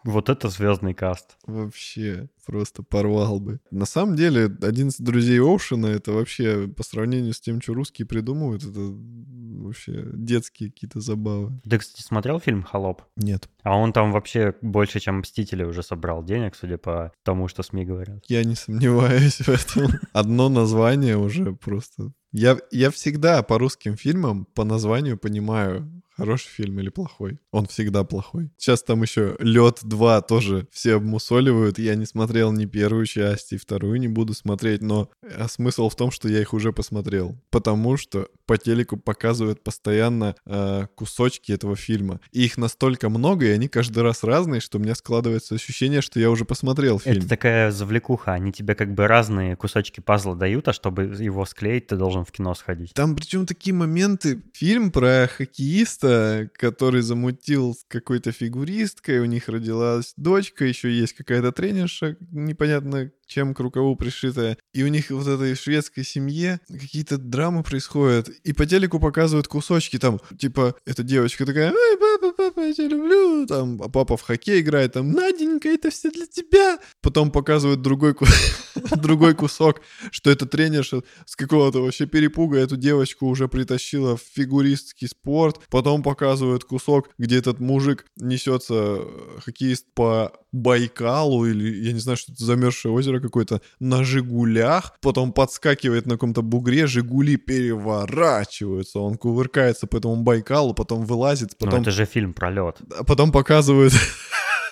Вот 0.06 0.28
это 0.28 0.48
звездный 0.48 0.94
каст. 0.94 1.36
Вообще, 1.46 2.28
просто 2.46 2.82
порвал 2.82 3.40
бы. 3.40 3.60
На 3.70 3.86
самом 3.86 4.14
деле, 4.14 4.44
11 4.44 5.04
друзей 5.04 5.40
Оушена, 5.40 5.86
это 5.88 6.12
вообще, 6.12 6.68
по 6.68 6.84
сравнению 6.84 7.34
с 7.34 7.40
тем, 7.40 7.60
что 7.60 7.74
русские 7.74 8.06
придумывают, 8.06 8.62
это 8.64 8.80
вообще 8.80 10.04
детские 10.14 10.70
какие-то 10.70 11.00
забавы. 11.00 11.60
Ты, 11.68 11.78
кстати, 11.78 12.02
смотрел 12.02 12.38
фильм 12.38 12.62
«Холоп»? 12.62 13.02
Нет, 13.16 13.48
А 13.62 13.76
он 13.76 13.92
там 13.92 14.12
вообще 14.12 14.54
больше, 14.62 15.00
чем 15.00 15.18
«Мстители» 15.18 15.64
уже 15.64 15.82
собрал 15.82 16.24
денег, 16.24 16.54
судя 16.54 16.78
по 16.78 17.12
тому, 17.24 17.48
что 17.48 17.64
СМИ 17.64 17.84
говорят. 17.84 18.24
я 18.28 18.44
не 18.44 18.54
сомневаюсь 18.54 19.40
в 19.40 19.48
этом. 19.48 19.90
Одно 20.12 20.48
название 20.48 21.16
уже 21.16 21.52
просто... 21.52 22.12
Я, 22.32 22.58
я 22.70 22.90
всегда 22.90 23.42
по 23.42 23.58
русским 23.58 23.96
фильмам 23.96 24.46
по 24.54 24.64
названию 24.64 25.16
понимаю, 25.16 25.90
хороший 26.16 26.48
фильм 26.48 26.80
или 26.80 26.88
плохой. 26.88 27.38
Он 27.50 27.66
всегда 27.66 28.04
плохой. 28.04 28.50
Сейчас 28.56 28.82
там 28.82 29.02
еще 29.02 29.36
Лед 29.38 29.80
2 29.82 30.22
тоже 30.22 30.66
все 30.70 30.94
обмусоливают. 30.94 31.78
Я 31.78 31.94
не 31.94 32.06
смотрел 32.06 32.52
ни 32.52 32.66
первую 32.66 33.06
часть, 33.06 33.52
и 33.52 33.56
вторую 33.56 34.00
не 34.00 34.08
буду 34.08 34.34
смотреть, 34.34 34.82
но 34.82 35.10
а 35.36 35.48
смысл 35.48 35.88
в 35.88 35.96
том, 35.96 36.10
что 36.10 36.28
я 36.28 36.40
их 36.40 36.54
уже 36.54 36.72
посмотрел. 36.72 37.36
Потому 37.50 37.96
что 37.96 38.28
по 38.46 38.56
телеку 38.56 38.96
показывают 38.96 39.62
постоянно 39.62 40.36
э, 40.46 40.86
кусочки 40.94 41.52
этого 41.52 41.76
фильма. 41.76 42.20
И 42.32 42.44
их 42.44 42.56
настолько 42.56 43.08
много, 43.08 43.46
и 43.46 43.50
они 43.50 43.68
каждый 43.68 44.02
раз 44.02 44.22
разные, 44.22 44.60
что 44.60 44.78
у 44.78 44.80
меня 44.80 44.94
складывается 44.94 45.54
ощущение, 45.54 46.00
что 46.00 46.20
я 46.20 46.30
уже 46.30 46.44
посмотрел 46.44 46.98
фильм. 46.98 47.18
Это 47.18 47.28
такая 47.28 47.70
завлекуха. 47.70 48.32
Они 48.32 48.52
тебе 48.52 48.74
как 48.74 48.94
бы 48.94 49.06
разные 49.06 49.56
кусочки 49.56 50.00
пазла 50.00 50.36
дают, 50.36 50.68
а 50.68 50.72
чтобы 50.72 51.04
его 51.04 51.44
склеить, 51.44 51.88
ты 51.88 51.96
должен 51.96 52.24
в 52.24 52.32
кино 52.32 52.54
сходить. 52.54 52.94
Там 52.94 53.16
причем 53.16 53.46
такие 53.46 53.74
моменты. 53.74 54.42
Фильм 54.52 54.90
про 54.90 55.28
хоккеиста, 55.28 56.05
который 56.54 57.02
замутил 57.02 57.74
с 57.74 57.84
какой-то 57.88 58.32
фигуристкой, 58.32 59.20
у 59.20 59.24
них 59.24 59.48
родилась 59.48 60.12
дочка, 60.16 60.64
еще 60.64 60.90
есть 60.90 61.14
какая-то 61.14 61.52
тренерша, 61.52 62.16
непонятно 62.30 63.10
чем 63.26 63.54
к 63.54 63.60
рукаву 63.60 63.96
пришитая. 63.96 64.56
И 64.72 64.82
у 64.82 64.88
них 64.88 65.10
вот 65.10 65.26
этой 65.26 65.54
шведской 65.54 66.04
семье 66.04 66.60
какие-то 66.68 67.18
драмы 67.18 67.62
происходят. 67.62 68.28
И 68.28 68.52
по 68.52 68.66
телеку 68.66 69.00
показывают 69.00 69.48
кусочки 69.48 69.98
там, 69.98 70.20
типа, 70.38 70.76
эта 70.86 71.02
девочка 71.02 71.44
такая, 71.44 71.72
эй, 71.72 71.98
папа, 71.98 72.32
папа, 72.36 72.60
я 72.60 72.72
тебя 72.72 72.88
люблю. 72.88 73.46
Там, 73.46 73.80
а 73.82 73.88
папа 73.88 74.16
в 74.16 74.22
хоккей 74.22 74.60
играет, 74.60 74.92
там, 74.92 75.12
Наденька, 75.12 75.68
это 75.68 75.90
все 75.90 76.10
для 76.10 76.26
тебя. 76.26 76.78
Потом 77.02 77.30
показывают 77.30 77.82
другой, 77.82 78.14
другой 78.96 79.34
кусок, 79.34 79.80
что 80.10 80.30
это 80.30 80.46
тренерша 80.46 81.02
с 81.24 81.36
какого-то 81.36 81.82
вообще 81.82 82.06
перепуга 82.06 82.58
эту 82.58 82.76
девочку 82.76 83.26
уже 83.26 83.48
притащила 83.48 84.16
в 84.16 84.22
фигуристский 84.22 85.08
спорт. 85.08 85.60
Потом 85.70 86.02
показывают 86.02 86.64
кусок, 86.64 87.10
где 87.18 87.38
этот 87.38 87.60
мужик 87.60 88.06
несется, 88.16 88.74
э, 88.74 89.38
хоккеист 89.44 89.86
по 89.94 90.32
Байкалу 90.56 91.46
или, 91.46 91.84
я 91.86 91.92
не 91.92 91.98
знаю, 92.00 92.16
что 92.16 92.32
это 92.32 92.44
замерзшее 92.44 92.92
озеро 92.92 93.20
какое-то, 93.20 93.60
на 93.78 94.04
«Жигулях». 94.04 94.94
Потом 95.00 95.32
подскакивает 95.32 96.06
на 96.06 96.12
каком-то 96.12 96.42
бугре, 96.42 96.86
«Жигули» 96.86 97.36
переворачиваются. 97.36 98.98
Он 99.00 99.16
кувыркается 99.16 99.86
по 99.86 99.96
этому 99.96 100.16
Байкалу, 100.22 100.74
потом 100.74 101.04
вылазит, 101.04 101.50
Ну, 101.60 101.66
потом 101.66 101.82
это 101.82 101.90
же 101.90 102.04
фильм 102.06 102.32
про 102.34 102.50
лед. 102.50 102.78
а 102.98 103.04
потом 103.04 103.32
показывают... 103.32 103.92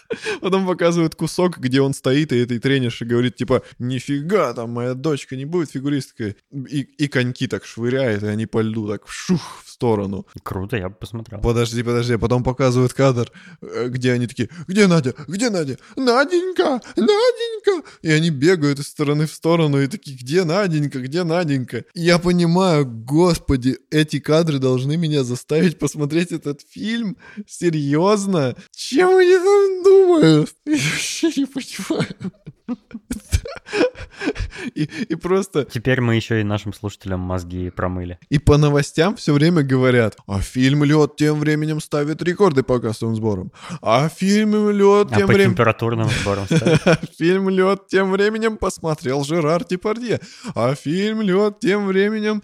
Потом 0.40 0.67
показывают 0.67 1.14
кусок, 1.14 1.59
где 1.59 1.81
он 1.81 1.95
стоит, 1.95 2.33
и 2.33 2.38
этой 2.38 2.59
тренерша 2.59 3.05
говорит, 3.05 3.37
типа, 3.37 3.62
нифига, 3.79 4.53
там 4.53 4.71
моя 4.71 4.95
дочка 4.95 5.37
не 5.37 5.45
будет 5.45 5.71
фигуристкой. 5.71 6.37
И, 6.53 6.81
и 6.81 7.09
коньки 7.09 7.47
так 7.47 7.64
швыряет, 7.64 8.23
и 8.23 8.27
они 8.27 8.47
по 8.47 8.61
льду 8.61 8.88
так 8.88 9.09
шух 9.09 9.62
в 9.64 9.71
сторону. 9.71 10.27
Круто, 10.43 10.77
я 10.77 10.88
бы 10.88 10.95
посмотрел. 10.95 11.40
Подожди, 11.40 11.83
подожди, 11.83 12.14
а 12.14 12.19
потом 12.19 12.43
показывают 12.45 12.93
кадр, 12.93 13.31
э, 13.62 13.88
где 13.88 14.12
они 14.12 14.27
такие, 14.27 14.49
где 14.67 14.87
Надя, 14.87 15.14
где 15.27 15.51
Надя, 15.51 15.79
Наденька, 15.97 16.81
Наденька. 16.97 17.54
И 18.03 18.11
они 18.11 18.31
бегают 18.31 18.79
из 18.79 18.88
стороны 18.88 19.27
в 19.27 19.33
сторону 19.33 19.81
и 19.81 19.87
такие, 19.87 20.16
где 20.16 20.44
Наденька, 20.44 21.00
где 21.00 21.24
Наденька. 21.24 21.85
И 21.94 22.00
я 22.00 22.18
понимаю, 22.18 22.87
господи, 22.87 23.79
эти 23.90 24.20
кадры 24.20 24.59
должны 24.59 24.96
меня 24.96 25.24
заставить 25.24 25.79
посмотреть 25.79 26.33
этот 26.33 26.61
фильм. 26.68 27.16
Серьезно? 27.46 28.57
Чем 28.74 29.16
они 29.16 29.37
там 29.37 29.85
думают? 29.85 30.55
Я 30.66 30.74
вообще 30.74 31.29
не 31.37 31.46
понимаю. 31.46 32.33
И, 34.74 34.85
и 34.85 35.14
просто... 35.14 35.64
Теперь 35.64 36.00
мы 36.00 36.16
еще 36.16 36.40
и 36.40 36.44
нашим 36.44 36.72
слушателям 36.72 37.20
мозги 37.20 37.70
промыли. 37.70 38.18
И 38.31 38.38
по 38.38 38.57
новостям 38.57 39.16
все 39.16 39.33
время 39.33 39.62
говорят, 39.62 40.16
а 40.27 40.40
фильм 40.40 40.85
«Лед» 40.85 41.16
тем 41.16 41.40
временем 41.40 41.81
ставит 41.81 42.22
рекорды 42.22 42.62
по 42.62 42.81
кассовым 42.81 43.14
сборам. 43.14 43.53
А 43.83 44.09
фильм 44.09 44.70
«Лед» 44.70 45.09
А 45.11 45.16
тем 45.16 45.27
по 45.27 45.35
временем... 45.35 45.53
температурным 45.53 46.09
сборам 46.09 46.46
ставят? 46.46 47.11
Фильм 47.18 47.48
«Лед» 47.55 47.87
тем 47.88 48.11
временем 48.11 48.57
посмотрел 48.57 49.25
Жерар 49.25 49.64
Депардье. 49.64 50.21
А 50.55 50.75
фильм 50.75 51.23
«Лед» 51.23 51.61
тем 51.61 51.87
временем 51.87 52.43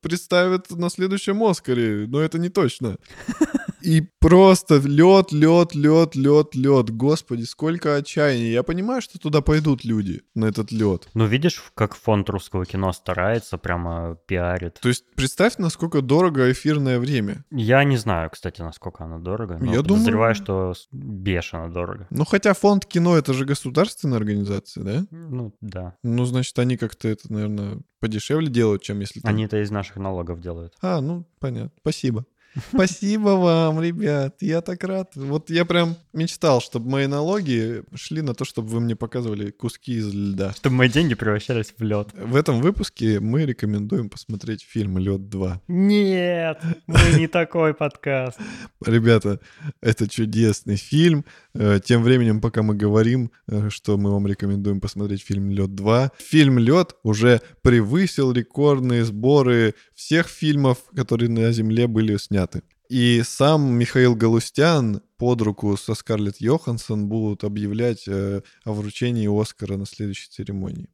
представят 0.00 0.70
на 0.70 0.90
следующем 0.90 1.42
Оскаре. 1.42 2.06
Но 2.06 2.20
это 2.20 2.38
не 2.38 2.48
точно. 2.48 2.96
И 3.82 4.02
просто 4.18 4.76
лед, 4.84 5.32
лед, 5.32 5.74
лед, 5.74 6.14
лед, 6.14 6.54
лед. 6.54 6.90
Господи, 6.90 7.42
сколько 7.44 7.96
отчаяния. 7.96 8.50
Я 8.52 8.62
понимаю, 8.62 9.00
что 9.02 9.18
туда 9.18 9.40
пойдут 9.40 9.84
люди 9.84 10.22
на 10.34 10.46
этот 10.46 10.72
лед. 10.72 11.08
Ну, 11.14 11.26
видишь, 11.26 11.62
как 11.74 11.94
фонд 11.94 12.28
русского 12.30 12.64
кино 12.66 12.92
старается, 12.92 13.58
прямо 13.58 14.18
пиарит. 14.26 14.78
То 14.80 14.88
есть 14.88 15.04
представь, 15.14 15.58
насколько 15.58 16.02
дорого 16.02 16.50
эфирное 16.50 16.98
время. 16.98 17.44
Я 17.50 17.84
не 17.84 17.96
знаю, 17.96 18.30
кстати, 18.30 18.60
насколько 18.60 19.04
оно 19.04 19.18
дорого, 19.18 19.58
но 19.60 19.72
Я 19.72 19.82
подозреваю, 19.82 20.34
думаю- 20.34 20.74
что 20.74 20.74
бешено 20.92 21.72
дорого. 21.72 22.06
Ну, 22.10 22.24
хотя 22.24 22.54
фонд 22.54 22.86
кино 22.86 23.16
это 23.16 23.32
же 23.32 23.44
государственная 23.44 24.18
организация, 24.18 24.84
да? 24.84 25.06
Ну, 25.10 25.54
да. 25.60 25.96
Ну, 26.02 26.24
значит, 26.24 26.58
они 26.58 26.76
как-то 26.76 27.08
это, 27.08 27.32
наверное, 27.32 27.78
подешевле 28.00 28.48
делают, 28.48 28.82
чем 28.82 29.00
если 29.00 29.20
там... 29.20 29.30
Они 29.30 29.44
это 29.44 29.62
из 29.62 29.70
наших 29.70 29.96
налогов 29.96 30.40
делают. 30.40 30.74
А, 30.80 31.00
ну, 31.00 31.26
понятно. 31.40 31.72
Спасибо. 31.80 32.24
Спасибо 32.72 33.30
вам, 33.30 33.80
ребят. 33.80 34.36
Я 34.40 34.60
так 34.60 34.82
рад. 34.84 35.12
Вот 35.14 35.50
я 35.50 35.64
прям 35.64 35.96
мечтал, 36.12 36.60
чтобы 36.60 36.90
мои 36.90 37.06
налоги 37.06 37.82
шли 37.94 38.22
на 38.22 38.34
то, 38.34 38.44
чтобы 38.44 38.68
вы 38.68 38.80
мне 38.80 38.96
показывали 38.96 39.50
куски 39.50 39.98
из 39.98 40.12
льда. 40.12 40.52
Чтобы 40.52 40.76
мои 40.76 40.88
деньги 40.88 41.14
превращались 41.14 41.72
в 41.76 41.82
лед. 41.82 42.08
В 42.14 42.36
этом 42.36 42.60
выпуске 42.60 43.20
мы 43.20 43.44
рекомендуем 43.44 44.08
посмотреть 44.08 44.62
фильм 44.62 44.98
«Лед 44.98 45.20
2». 45.20 45.60
Нет, 45.68 46.62
мы 46.86 47.18
не 47.18 47.28
такой 47.28 47.74
подкаст. 47.74 48.38
Ребята, 48.84 49.40
это 49.80 50.08
чудесный 50.08 50.76
фильм. 50.76 51.24
Э, 51.58 51.80
Тем 51.84 52.04
временем, 52.04 52.40
пока 52.40 52.62
мы 52.62 52.76
говорим, 52.76 53.32
э, 53.48 53.68
что 53.68 53.96
мы 53.96 54.12
вам 54.12 54.28
рекомендуем 54.28 54.80
посмотреть 54.80 55.22
фильм 55.22 55.50
«Лед 55.50 55.70
2», 55.70 56.10
фильм 56.18 56.56
«Лед» 56.58 56.94
уже 57.02 57.40
превысил 57.62 58.30
рекордные 58.30 59.04
сборы 59.04 59.74
всех 59.92 60.28
фильмов, 60.28 60.78
которые 60.94 61.28
на 61.28 61.50
Земле 61.50 61.88
были 61.88 62.16
сняты. 62.16 62.62
И 62.88 63.22
сам 63.24 63.72
Михаил 63.76 64.14
Галустян 64.14 65.02
под 65.16 65.42
руку 65.42 65.76
со 65.76 65.94
Скарлетт 65.94 66.40
Йоханссон 66.40 67.08
будут 67.08 67.42
объявлять 67.42 68.04
э, 68.06 68.42
о 68.64 68.72
вручении 68.72 69.28
Оскара 69.28 69.76
на 69.76 69.84
следующей 69.84 70.28
церемонии. 70.30 70.88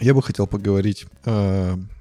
Я 0.00 0.14
бы 0.14 0.22
хотел 0.22 0.46
поговорить 0.46 1.06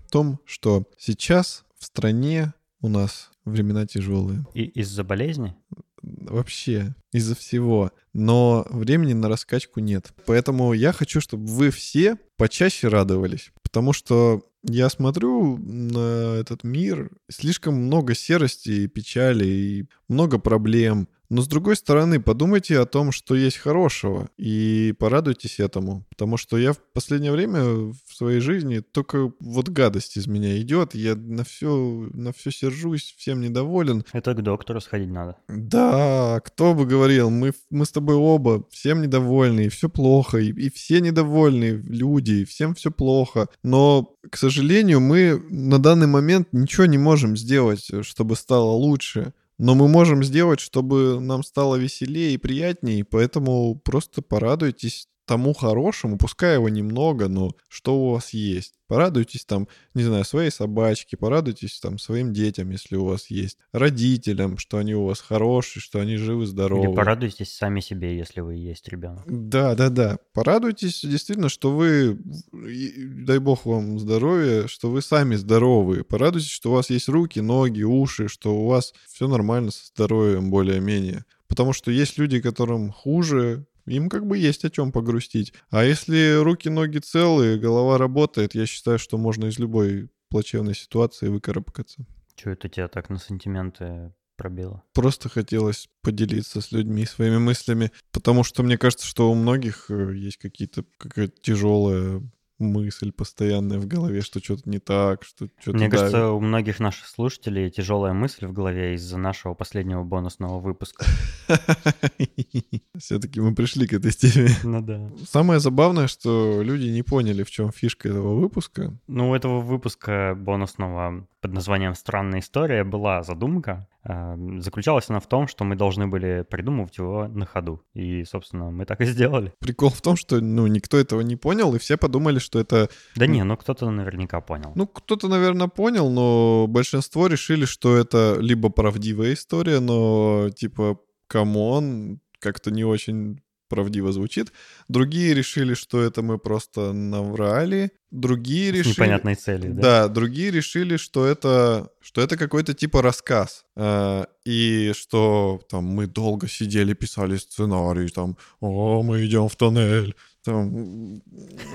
о 0.07 0.09
том, 0.09 0.39
что 0.45 0.85
сейчас 0.97 1.65
в 1.77 1.85
стране 1.85 2.53
у 2.81 2.87
нас 2.87 3.29
времена 3.43 3.85
тяжелые. 3.85 4.45
И 4.53 4.63
из-за 4.63 5.03
болезни? 5.03 5.55
Вообще, 6.01 6.95
из-за 7.11 7.35
всего. 7.35 7.91
Но 8.13 8.65
времени 8.69 9.13
на 9.13 9.27
раскачку 9.27 9.81
нет. 9.81 10.13
Поэтому 10.25 10.73
я 10.73 10.93
хочу, 10.93 11.19
чтобы 11.19 11.45
вы 11.45 11.71
все 11.71 12.17
почаще 12.37 12.87
радовались. 12.87 13.51
Потому 13.61 13.91
что 13.91 14.43
я 14.63 14.89
смотрю 14.89 15.57
на 15.57 16.35
этот 16.35 16.63
мир, 16.63 17.11
слишком 17.29 17.75
много 17.75 18.15
серости 18.15 18.69
и 18.69 18.87
печали, 18.87 19.45
и 19.45 19.89
много 20.07 20.39
проблем. 20.39 21.09
Но 21.29 21.41
с 21.41 21.47
другой 21.47 21.75
стороны, 21.75 22.21
подумайте 22.21 22.79
о 22.79 22.85
том, 22.85 23.11
что 23.11 23.35
есть 23.35 23.57
хорошего, 23.57 24.29
и 24.37 24.93
порадуйтесь 24.97 25.59
этому. 25.59 26.05
Потому 26.09 26.37
что 26.37 26.57
я 26.57 26.73
в 26.73 26.79
последнее 26.93 27.31
время 27.31 27.63
в 27.63 27.97
своей 28.13 28.39
жизни 28.39 28.79
только 28.79 29.33
вот 29.39 29.69
гадость 29.69 30.17
из 30.17 30.27
меня 30.27 30.59
идет, 30.61 30.95
я 30.95 31.15
на 31.15 31.43
все, 31.43 32.09
на 32.13 32.31
все 32.31 32.51
сержусь, 32.51 33.13
всем 33.17 33.41
недоволен. 33.41 34.05
Это 34.13 34.33
к 34.33 34.41
доктору 34.41 34.79
сходить 34.79 35.09
надо. 35.09 35.35
Да, 35.49 36.39
кто 36.45 36.73
бы 36.73 36.85
говорил, 36.85 37.29
мы, 37.29 37.51
мы 37.69 37.85
с 37.85 37.91
тобой 37.91 38.15
оба 38.15 38.65
всем 38.71 39.01
недовольны, 39.01 39.65
и 39.65 39.69
все 39.69 39.89
плохо, 39.89 40.37
и, 40.37 40.51
и 40.51 40.69
все 40.69 41.01
недовольны 41.01 41.83
люди, 41.87 42.31
и 42.31 42.45
всем 42.45 42.73
все 42.73 42.89
плохо. 42.89 43.47
Но, 43.63 44.15
к 44.29 44.37
сожалению, 44.37 45.01
мы 45.01 45.43
на 45.49 45.79
данный 45.79 46.07
момент 46.07 46.49
ничего 46.53 46.85
не 46.85 46.97
можем 46.97 47.35
сделать, 47.35 47.89
чтобы 48.01 48.35
стало 48.35 48.71
лучше. 48.71 49.33
Но 49.57 49.73
мы 49.73 49.87
можем 49.87 50.23
сделать, 50.23 50.59
чтобы 50.59 51.19
нам 51.19 51.43
стало 51.43 51.75
веселее 51.75 52.33
и 52.33 52.37
приятнее, 52.37 53.03
поэтому 53.03 53.75
просто 53.75 54.21
порадуйтесь 54.21 55.07
тому 55.27 55.53
хорошему, 55.53 56.17
пускай 56.17 56.55
его 56.55 56.69
немного, 56.69 57.27
но 57.27 57.51
что 57.67 57.99
у 57.99 58.11
вас 58.13 58.31
есть. 58.31 58.73
Порадуйтесь 58.87 59.43
там, 59.43 59.67
не 59.93 60.03
знаю, 60.03 60.23
своей 60.23 60.49
собачке, 60.49 61.17
порадуйтесь 61.17 61.79
там 61.81 61.99
своим 61.99 62.31
детям, 62.31 62.69
если 62.69 62.95
у 62.95 63.03
вас 63.03 63.29
есть, 63.29 63.57
родителям, 63.73 64.57
что 64.57 64.77
они 64.77 64.95
у 64.95 65.05
вас 65.05 65.19
хорошие, 65.19 65.81
что 65.81 65.99
они 65.99 66.15
живы-здоровы. 66.15 66.87
Или 66.87 66.95
порадуйтесь 66.95 67.53
сами 67.53 67.81
себе, 67.81 68.17
если 68.17 68.39
вы 68.39 68.55
есть 68.55 68.87
ребенок. 68.87 69.25
Да, 69.27 69.75
да, 69.75 69.89
да. 69.89 70.17
Порадуйтесь 70.31 71.01
действительно, 71.03 71.49
что 71.49 71.75
вы, 71.75 72.17
дай 72.53 73.39
бог 73.39 73.65
вам 73.65 73.99
здоровья, 73.99 74.67
что 74.67 74.89
вы 74.89 75.01
сами 75.01 75.35
здоровы. 75.35 76.05
Порадуйтесь, 76.05 76.49
что 76.49 76.71
у 76.71 76.75
вас 76.75 76.89
есть 76.89 77.09
руки, 77.09 77.41
ноги, 77.41 77.83
уши, 77.83 78.29
что 78.29 78.55
у 78.55 78.67
вас 78.67 78.93
все 79.05 79.27
нормально 79.27 79.71
со 79.71 79.85
здоровьем 79.87 80.49
более-менее. 80.49 81.25
Потому 81.49 81.73
что 81.73 81.91
есть 81.91 82.17
люди, 82.17 82.39
которым 82.39 82.91
хуже, 82.91 83.65
им 83.87 84.09
как 84.09 84.25
бы 84.25 84.37
есть 84.37 84.65
о 84.65 84.69
чем 84.69 84.91
погрустить. 84.91 85.53
А 85.69 85.83
если 85.83 86.41
руки, 86.41 86.69
ноги 86.69 86.99
целые, 86.99 87.57
голова 87.57 87.97
работает, 87.97 88.55
я 88.55 88.65
считаю, 88.65 88.99
что 88.99 89.17
можно 89.17 89.45
из 89.45 89.57
любой 89.59 90.09
плачевной 90.29 90.75
ситуации 90.75 91.29
выкарабкаться. 91.29 92.05
Че 92.35 92.51
это 92.51 92.69
тебя 92.69 92.87
так 92.87 93.09
на 93.09 93.17
сантименты 93.17 94.13
пробило? 94.35 94.83
Просто 94.93 95.29
хотелось 95.29 95.89
поделиться 96.01 96.61
с 96.61 96.71
людьми 96.71 97.05
своими 97.05 97.37
мыслями, 97.37 97.91
потому 98.11 98.43
что 98.43 98.63
мне 98.63 98.77
кажется, 98.77 99.05
что 99.05 99.31
у 99.31 99.35
многих 99.35 99.89
э, 99.89 100.15
есть 100.15 100.37
какие-то 100.37 100.85
какая-то 100.97 101.41
тяжелая 101.41 102.21
мысль 102.59 103.11
постоянная 103.11 103.79
в 103.79 103.87
голове, 103.87 104.21
что 104.21 104.39
что-то 104.39 104.69
не 104.69 104.79
так, 104.79 105.23
что 105.23 105.47
что-то 105.59 105.77
Мне 105.77 105.89
кажется, 105.89 106.29
у 106.31 106.39
многих 106.39 106.79
наших 106.79 107.07
слушателей 107.07 107.69
тяжелая 107.69 108.13
мысль 108.13 108.45
в 108.45 108.53
голове 108.53 108.95
из-за 108.95 109.17
нашего 109.17 109.53
последнего 109.53 110.03
бонусного 110.03 110.59
выпуска. 110.59 111.05
Все-таки 112.97 113.39
мы 113.39 113.53
пришли 113.53 113.87
к 113.87 113.93
этой 113.93 114.11
теме. 114.11 114.49
Ну 114.63 114.81
да. 114.81 115.11
Самое 115.27 115.59
забавное, 115.59 116.07
что 116.07 116.61
люди 116.61 116.87
не 116.87 117.03
поняли, 117.03 117.43
в 117.43 117.51
чем 117.51 117.71
фишка 117.71 118.09
этого 118.09 118.35
выпуска. 118.35 118.97
Ну, 119.07 119.29
у 119.29 119.35
этого 119.35 119.61
выпуска 119.61 120.35
бонусного 120.37 121.27
под 121.41 121.53
названием 121.53 121.93
«Странная 121.95 122.39
история» 122.39 122.83
была 122.83 123.23
задумка. 123.23 123.87
А, 124.09 124.37
Заключалась 124.59 125.09
она 125.09 125.19
в 125.19 125.27
том, 125.27 125.47
что 125.47 125.65
мы 125.65 125.75
должны 125.75 126.07
были 126.07 126.45
придумывать 126.49 126.97
его 126.97 127.27
на 127.27 127.45
ходу. 127.45 127.81
И, 127.93 128.23
собственно, 128.23 128.71
мы 128.71 128.85
так 128.85 129.01
и 129.01 129.05
сделали. 129.05 129.53
Прикол 129.59 129.89
в 129.89 130.01
том, 130.01 130.15
что 130.15 130.39
ну, 130.39 130.65
никто 130.67 130.97
этого 130.97 131.19
не 131.21 131.35
понял, 131.35 131.75
и 131.75 131.79
все 131.79 131.97
подумали, 131.97 132.39
что 132.39 132.59
это 132.59 132.89
Да 133.15 133.27
не, 133.27 133.43
ну 133.43 133.57
кто-то 133.57 133.89
наверняка 133.89 134.39
понял. 134.39 134.71
Ну, 134.75 134.87
кто-то, 134.87 135.27
наверное, 135.27 135.67
понял, 135.67 136.09
но 136.09 136.67
большинство 136.69 137.27
решили, 137.27 137.65
что 137.65 137.97
это 137.97 138.37
либо 138.39 138.69
правдивая 138.69 139.33
история, 139.33 139.81
но 139.81 140.49
типа, 140.55 140.99
come 141.27 141.81
on, 141.81 142.21
как-то 142.39 142.71
не 142.71 142.85
очень 142.85 143.41
правдиво 143.67 144.11
звучит. 144.11 144.51
Другие 144.87 145.33
решили, 145.33 145.73
что 145.73 146.01
это 146.01 146.21
мы 146.21 146.37
просто 146.37 146.93
наврали. 146.93 147.91
Другие 148.11 148.71
С 148.71 148.75
решили... 148.75 148.93
непонятной 148.93 149.35
целью, 149.35 149.73
да? 149.73 149.81
Да, 149.81 150.07
другие 150.07 150.51
решили, 150.51 150.97
что 150.97 151.25
это, 151.25 151.89
что 151.99 152.21
это 152.21 152.37
какой-то 152.37 152.73
типа 152.73 153.01
рассказ. 153.01 153.65
А, 153.75 154.27
и 154.45 154.93
что 154.95 155.61
там 155.69 155.83
мы 155.83 156.07
долго 156.07 156.47
сидели, 156.47 156.93
писали 156.93 157.37
сценарий, 157.37 158.09
там, 158.09 158.37
о, 158.61 159.03
мы 159.03 159.25
идем 159.25 159.49
в 159.49 159.55
тоннель, 159.55 160.15
там, 160.43 161.21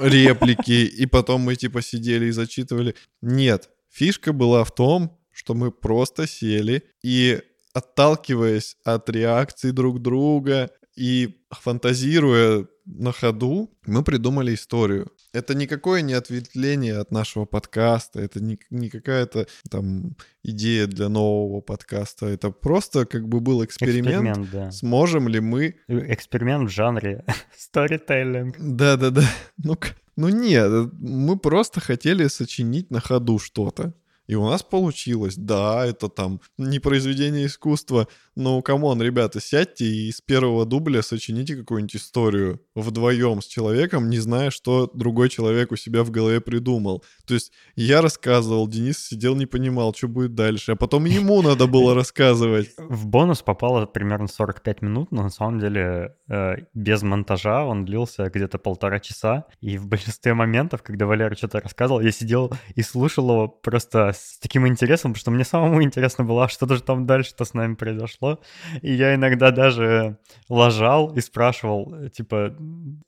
реплики, 0.00 0.86
и 0.86 1.06
потом 1.06 1.42
мы 1.42 1.56
типа 1.56 1.82
сидели 1.82 2.26
и 2.26 2.30
зачитывали. 2.30 2.94
Нет, 3.20 3.68
фишка 3.90 4.32
была 4.32 4.64
в 4.64 4.74
том, 4.74 5.18
что 5.30 5.54
мы 5.54 5.70
просто 5.70 6.26
сели 6.26 6.82
и 7.02 7.42
отталкиваясь 7.74 8.76
от 8.84 9.08
реакций 9.10 9.72
друг 9.72 10.00
друга 10.00 10.70
и 10.96 11.38
фантазируя 11.50 12.66
на 12.84 13.12
ходу, 13.12 13.70
мы 13.86 14.02
придумали 14.02 14.54
историю. 14.54 15.12
Это 15.32 15.54
никакое 15.54 16.02
не 16.02 16.14
ответвление 16.14 16.98
от 16.98 17.10
нашего 17.12 17.44
подкаста, 17.44 18.20
это 18.20 18.42
не, 18.42 18.58
не 18.70 18.90
какая-то 18.90 19.46
там 19.70 20.16
идея 20.42 20.86
для 20.86 21.08
нового 21.08 21.60
подкаста, 21.60 22.26
это 22.26 22.50
просто 22.50 23.06
как 23.06 23.28
бы 23.28 23.40
был 23.40 23.64
эксперимент. 23.64 24.06
Эксперимент, 24.26 24.50
да. 24.50 24.70
Сможем 24.72 25.28
ли 25.28 25.40
мы... 25.40 25.76
Эксперимент 25.88 26.68
в 26.68 26.72
жанре 26.72 27.24
сторителлинг. 27.56 28.56
Да-да-да. 28.58 29.24
Ну, 29.58 29.76
к- 29.76 29.94
ну 30.16 30.28
нет, 30.28 30.92
мы 30.98 31.38
просто 31.38 31.80
хотели 31.80 32.26
сочинить 32.26 32.90
на 32.90 33.00
ходу 33.00 33.38
что-то. 33.38 33.94
И 34.32 34.34
у 34.34 34.46
нас 34.46 34.62
получилось. 34.62 35.34
Да, 35.36 35.84
это 35.84 36.08
там 36.08 36.40
не 36.56 36.78
произведение 36.78 37.44
искусства, 37.44 38.08
но, 38.34 38.62
come 38.62 38.85
on, 38.85 39.02
ребята, 39.02 39.40
сядьте 39.40 39.84
и 39.84 40.10
с 40.10 40.22
первого 40.22 40.64
дубля 40.64 41.02
сочините 41.02 41.54
какую-нибудь 41.54 41.96
историю 41.96 42.62
вдвоем 42.74 43.42
с 43.42 43.46
человеком, 43.46 44.08
не 44.08 44.18
зная, 44.18 44.50
что 44.50 44.90
другой 44.94 45.28
человек 45.28 45.70
у 45.70 45.76
себя 45.76 46.02
в 46.02 46.10
голове 46.10 46.40
придумал. 46.40 47.04
То 47.26 47.34
есть 47.34 47.52
я 47.76 48.00
рассказывал, 48.00 48.66
Денис 48.68 49.06
сидел, 49.06 49.36
не 49.36 49.44
понимал, 49.44 49.92
что 49.94 50.08
будет 50.08 50.34
дальше, 50.34 50.72
а 50.72 50.76
потом 50.76 51.04
ему 51.04 51.42
надо 51.42 51.66
было 51.66 51.94
рассказывать. 52.02 52.70
В 52.78 53.06
бонус 53.06 53.42
попало 53.42 53.84
примерно 53.84 54.28
45 54.28 54.80
минут, 54.80 55.12
но 55.12 55.24
на 55.24 55.30
самом 55.30 55.60
деле 55.60 56.16
э, 56.30 56.54
без 56.72 57.02
монтажа 57.02 57.66
он 57.66 57.84
длился 57.84 58.30
где-то 58.30 58.56
полтора 58.56 58.98
часа, 58.98 59.44
и 59.60 59.76
в 59.76 59.86
большинстве 59.88 60.32
моментов, 60.32 60.82
когда 60.82 61.04
Валера 61.04 61.34
что-то 61.34 61.60
рассказывал, 61.60 62.00
я 62.00 62.12
сидел 62.12 62.50
и 62.74 62.80
слушал 62.80 63.28
его 63.28 63.48
просто 63.48 64.14
с 64.22 64.38
таким 64.38 64.66
интересом, 64.66 65.12
потому 65.12 65.20
что 65.20 65.30
мне 65.30 65.44
самому 65.44 65.82
интересно 65.82 66.24
было, 66.24 66.44
а 66.44 66.48
что 66.48 66.66
же 66.72 66.82
там 66.82 67.06
дальше-то 67.06 67.44
с 67.44 67.54
нами 67.54 67.74
произошло. 67.74 68.40
И 68.80 68.92
я 68.92 69.14
иногда 69.14 69.50
даже 69.50 70.18
ложал 70.48 71.14
и 71.14 71.20
спрашивал, 71.20 72.08
типа, 72.10 72.56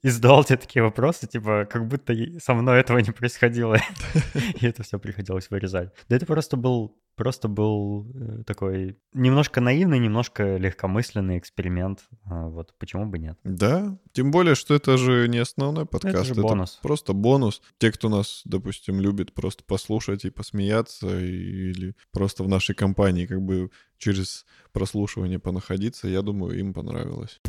и 0.02 0.08
задавал 0.08 0.44
тебе 0.44 0.58
такие 0.58 0.82
вопросы, 0.82 1.26
типа, 1.26 1.66
как 1.70 1.86
будто 1.86 2.14
со 2.40 2.54
мной 2.54 2.80
этого 2.80 2.98
не 2.98 3.12
происходило. 3.12 3.76
И 4.60 4.66
это 4.66 4.82
все 4.82 4.98
приходилось 4.98 5.50
вырезать. 5.50 5.90
Да 6.08 6.16
это 6.16 6.26
просто 6.26 6.56
был 6.56 6.96
просто 7.14 7.48
был 7.48 8.06
э, 8.14 8.42
такой 8.44 8.98
немножко 9.12 9.60
наивный, 9.60 9.98
немножко 9.98 10.56
легкомысленный 10.56 11.38
эксперимент. 11.38 12.04
А, 12.24 12.48
вот 12.48 12.74
почему 12.78 13.06
бы 13.06 13.18
нет? 13.18 13.38
Да, 13.44 13.98
тем 14.12 14.30
более, 14.30 14.54
что 14.54 14.74
это 14.74 14.96
же 14.96 15.28
не 15.28 15.38
основной 15.38 15.86
подкаст. 15.86 16.14
Это, 16.14 16.34
же 16.34 16.42
бонус. 16.42 16.74
это 16.74 16.82
просто 16.82 17.12
бонус. 17.12 17.62
Те, 17.78 17.92
кто 17.92 18.08
нас, 18.08 18.42
допустим, 18.44 19.00
любит 19.00 19.34
просто 19.34 19.64
послушать 19.64 20.24
и 20.24 20.30
посмеяться, 20.30 21.18
или 21.18 21.94
просто 22.12 22.44
в 22.44 22.48
нашей 22.48 22.74
компании 22.74 23.26
как 23.26 23.42
бы 23.42 23.70
через 23.98 24.44
прослушивание 24.72 25.38
понаходиться, 25.38 26.08
я 26.08 26.22
думаю, 26.22 26.58
им 26.58 26.74
понравилось. 26.74 27.40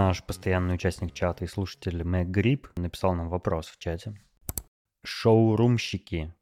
Наш 0.00 0.24
постоянный 0.24 0.76
участник 0.76 1.12
чата 1.12 1.44
и 1.44 1.46
слушатель 1.46 2.02
Мэг 2.04 2.28
Гриб 2.28 2.68
написал 2.76 3.14
нам 3.14 3.28
вопрос 3.28 3.66
в 3.66 3.76
чате. 3.76 4.18
Шоурумщики. 5.04 6.32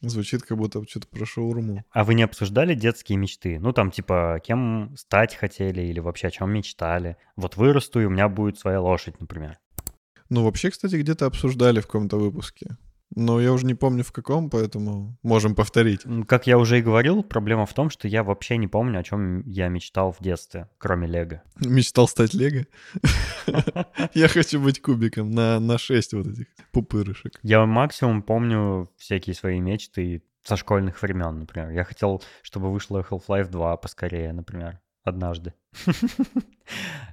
Звучит 0.00 0.42
как 0.42 0.56
будто 0.56 0.82
что-то 0.88 1.06
про 1.08 1.26
шоуруму. 1.26 1.84
А 1.90 2.04
вы 2.04 2.14
не 2.14 2.22
обсуждали 2.22 2.74
детские 2.74 3.18
мечты? 3.18 3.60
Ну, 3.60 3.74
там, 3.74 3.90
типа, 3.90 4.40
кем 4.42 4.96
стать 4.96 5.34
хотели 5.34 5.82
или 5.82 6.00
вообще 6.00 6.28
о 6.28 6.30
чем 6.30 6.50
мечтали? 6.50 7.18
Вот 7.36 7.58
вырасту, 7.58 8.00
и 8.00 8.06
у 8.06 8.10
меня 8.10 8.30
будет 8.30 8.58
своя 8.58 8.80
лошадь, 8.80 9.20
например. 9.20 9.58
Ну, 10.30 10.44
вообще, 10.44 10.70
кстати, 10.70 10.94
где-то 10.96 11.26
обсуждали 11.26 11.80
в 11.80 11.86
каком-то 11.86 12.16
выпуске. 12.16 12.78
Но 13.14 13.40
я 13.40 13.52
уже 13.52 13.66
не 13.66 13.74
помню 13.74 14.04
в 14.04 14.12
каком, 14.12 14.48
поэтому 14.48 15.18
можем 15.22 15.54
повторить. 15.54 16.00
Как 16.26 16.46
я 16.46 16.58
уже 16.58 16.78
и 16.78 16.82
говорил, 16.82 17.22
проблема 17.22 17.66
в 17.66 17.74
том, 17.74 17.90
что 17.90 18.08
я 18.08 18.22
вообще 18.22 18.56
не 18.56 18.68
помню, 18.68 19.00
о 19.00 19.02
чем 19.02 19.42
я 19.46 19.68
мечтал 19.68 20.12
в 20.12 20.22
детстве, 20.22 20.68
кроме 20.78 21.06
Лего. 21.06 21.42
Мечтал 21.60 22.08
стать 22.08 22.34
Лего? 22.34 22.66
Я 24.14 24.28
хочу 24.28 24.60
быть 24.60 24.80
кубиком 24.80 25.30
на, 25.30 25.60
на 25.60 25.78
6 25.78 26.12
вот 26.14 26.26
этих 26.26 26.46
пупырышек. 26.70 27.38
Я 27.42 27.64
максимум 27.66 28.22
помню 28.22 28.88
всякие 28.96 29.34
свои 29.34 29.60
мечты 29.60 30.22
со 30.42 30.56
школьных 30.56 31.00
времен, 31.02 31.38
например. 31.40 31.70
Я 31.70 31.84
хотел, 31.84 32.22
чтобы 32.42 32.72
вышла 32.72 33.04
Half-Life 33.08 33.48
2 33.48 33.76
поскорее, 33.76 34.32
например, 34.32 34.80
однажды. 35.04 35.54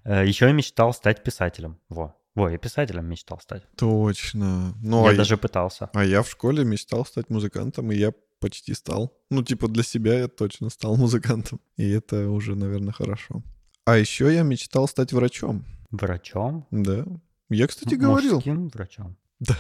Э, 0.06 0.26
Еще 0.26 0.46
я 0.46 0.54
мечтал 0.54 0.94
стать 0.94 1.24
писателем. 1.24 1.80
Во, 1.90 2.16
Ой, 2.36 2.52
я 2.52 2.58
писателем 2.58 3.06
мечтал 3.06 3.40
стать. 3.42 3.64
Точно. 3.76 4.74
Ну, 4.82 5.06
я 5.06 5.12
а 5.12 5.16
даже 5.16 5.38
пытался. 5.38 5.90
А 5.94 6.04
я 6.04 6.22
в 6.22 6.30
школе 6.30 6.64
мечтал 6.64 7.06
стать 7.06 7.30
музыкантом, 7.30 7.92
и 7.92 7.96
я 7.96 8.14
почти 8.40 8.74
стал. 8.74 9.18
Ну, 9.30 9.44
типа 9.44 9.68
для 9.68 9.84
себя 9.84 10.20
я 10.20 10.28
точно 10.28 10.70
стал 10.70 10.96
музыкантом. 10.98 11.60
И 11.78 11.90
это 11.90 12.30
уже, 12.30 12.56
наверное, 12.56 12.94
хорошо. 12.94 13.44
А 13.86 13.98
еще 13.98 14.34
я 14.34 14.44
мечтал 14.44 14.88
стать 14.88 15.14
врачом. 15.14 15.66
Врачом? 15.92 16.68
Да. 16.72 17.06
Я, 17.50 17.68
кстати, 17.68 17.96
говорил. 17.96 18.36
Мужским 18.36 18.70
врачом? 18.70 19.18
Да. 19.40 19.56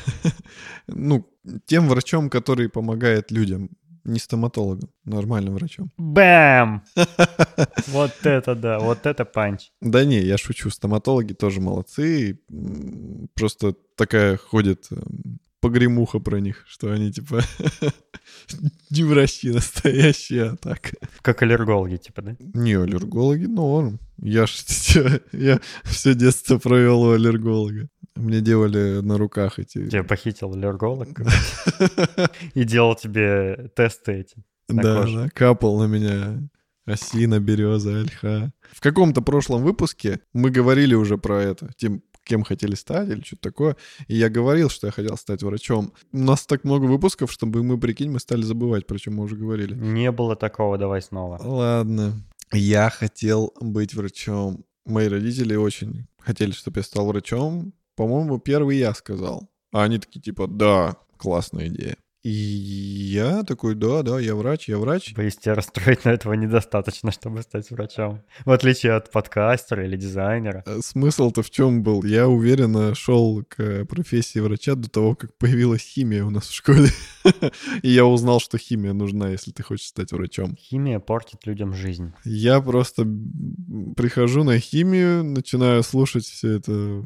Ну, 0.87 1.25
тем 1.65 1.87
врачом, 1.87 2.29
который 2.29 2.67
помогает 2.67 3.31
людям. 3.31 3.69
Не 4.09 4.19
стоматологом, 4.19 4.89
нормальным 5.05 5.53
врачом. 5.53 5.91
Бэм! 5.97 6.81
Вот 7.87 8.11
это 8.23 8.55
да, 8.55 8.79
вот 8.79 9.05
это 9.05 9.23
панч. 9.23 9.69
Да 9.81 10.03
не, 10.03 10.19
я 10.19 10.37
шучу, 10.37 10.71
стоматологи 10.71 11.33
тоже 11.33 11.61
молодцы. 11.61 12.39
Просто 13.35 13.75
такая 13.95 14.37
ходит 14.37 14.87
эм, 14.91 15.39
погремуха 15.61 16.19
про 16.19 16.39
них, 16.39 16.65
что 16.67 16.91
они 16.91 17.11
типа 17.11 17.41
не 18.89 19.03
врачи 19.03 19.51
настоящие, 19.51 20.51
а 20.51 20.55
так. 20.55 20.95
Как 21.21 21.43
аллергологи, 21.43 21.97
типа, 21.97 22.21
да? 22.23 22.35
Не, 22.39 22.77
аллергологи 22.77 23.45
норм. 23.45 23.99
Я 24.17 24.47
ж 24.47 24.63
я 25.31 25.59
все 25.83 26.15
детство 26.15 26.57
провел 26.57 27.01
у 27.03 27.11
аллерголога. 27.11 27.89
Мне 28.15 28.41
делали 28.41 29.01
на 29.01 29.17
руках 29.17 29.59
эти... 29.59 29.87
Тебя 29.89 30.03
похитил 30.03 30.53
аллерголог 30.53 31.07
и 32.53 32.63
делал 32.63 32.95
тебе 32.95 33.71
тесты 33.75 34.13
эти. 34.13 34.43
Да, 34.67 35.03
да, 35.03 35.29
капал 35.33 35.79
на 35.79 35.85
меня 35.85 36.39
осина, 36.85 37.39
береза, 37.39 37.99
ольха. 37.99 38.51
В 38.71 38.81
каком-то 38.81 39.21
прошлом 39.21 39.63
выпуске 39.63 40.19
мы 40.33 40.49
говорили 40.49 40.95
уже 40.95 41.17
про 41.17 41.41
это, 41.41 41.69
тем, 41.77 42.01
кем 42.23 42.43
хотели 42.43 42.75
стать 42.75 43.09
или 43.09 43.21
что-то 43.21 43.41
такое. 43.41 43.77
И 44.07 44.15
я 44.15 44.29
говорил, 44.29 44.69
что 44.69 44.87
я 44.87 44.91
хотел 44.91 45.17
стать 45.17 45.43
врачом. 45.43 45.93
У 46.11 46.19
нас 46.19 46.45
так 46.45 46.63
много 46.63 46.85
выпусков, 46.85 47.31
чтобы 47.31 47.63
мы, 47.63 47.79
прикинь, 47.79 48.11
мы 48.11 48.19
стали 48.19 48.41
забывать, 48.43 48.87
про 48.87 48.97
чем 48.97 49.15
мы 49.15 49.23
уже 49.23 49.35
говорили. 49.35 49.73
Не 49.73 50.11
было 50.11 50.35
такого, 50.35 50.77
давай 50.77 51.01
снова. 51.01 51.39
Ладно. 51.41 52.21
Я 52.51 52.89
хотел 52.89 53.53
быть 53.59 53.93
врачом. 53.93 54.65
Мои 54.85 55.07
родители 55.07 55.55
очень 55.55 56.07
хотели, 56.19 56.51
чтобы 56.51 56.79
я 56.79 56.83
стал 56.83 57.07
врачом, 57.07 57.73
по-моему, 57.99 58.39
первый 58.39 58.77
я 58.77 58.93
сказал. 58.93 59.49
А 59.73 59.83
они 59.83 59.99
такие 59.99 60.21
типа, 60.21 60.47
да, 60.47 60.95
классная 61.17 61.67
идея. 61.67 61.97
И 62.21 62.29
я 62.29 63.43
такой, 63.43 63.75
да, 63.75 64.03
да, 64.03 64.19
я 64.19 64.35
врач, 64.35 64.67
я 64.67 64.77
врач. 64.77 65.13
Боюсь, 65.15 65.37
тебя 65.37 65.55
расстроить, 65.55 66.03
но 66.05 66.11
этого 66.11 66.33
недостаточно, 66.33 67.11
чтобы 67.11 67.41
стать 67.43 67.71
врачом. 67.71 68.21
В 68.45 68.51
отличие 68.51 68.93
от 68.93 69.09
подкастера 69.09 69.85
или 69.85 69.95
дизайнера. 69.95 70.63
Э, 70.65 70.79
смысл-то 70.83 71.43
в 71.43 71.49
чем 71.49 71.81
был? 71.81 72.03
Я 72.03 72.27
уверенно 72.27 72.93
шел 72.93 73.43
к 73.47 73.85
профессии 73.85 74.39
врача 74.39 74.75
до 74.75 74.89
того, 74.89 75.15
как 75.15 75.37
появилась 75.37 75.81
химия 75.81 76.25
у 76.25 76.29
нас 76.29 76.47
в 76.47 76.53
школе. 76.53 76.89
И 77.83 77.89
я 77.89 78.05
узнал, 78.05 78.41
что 78.41 78.57
химия 78.57 78.91
нужна, 78.91 79.29
если 79.29 79.51
ты 79.51 79.63
хочешь 79.63 79.87
стать 79.87 80.11
врачом. 80.11 80.57
Химия 80.57 80.99
портит 80.99 81.45
людям 81.45 81.73
жизнь. 81.73 82.13
Я 82.25 82.59
просто 82.59 83.07
прихожу 83.95 84.43
на 84.43 84.59
химию, 84.59 85.23
начинаю 85.23 85.83
слушать 85.83 86.25
все 86.25 86.57
это 86.57 87.03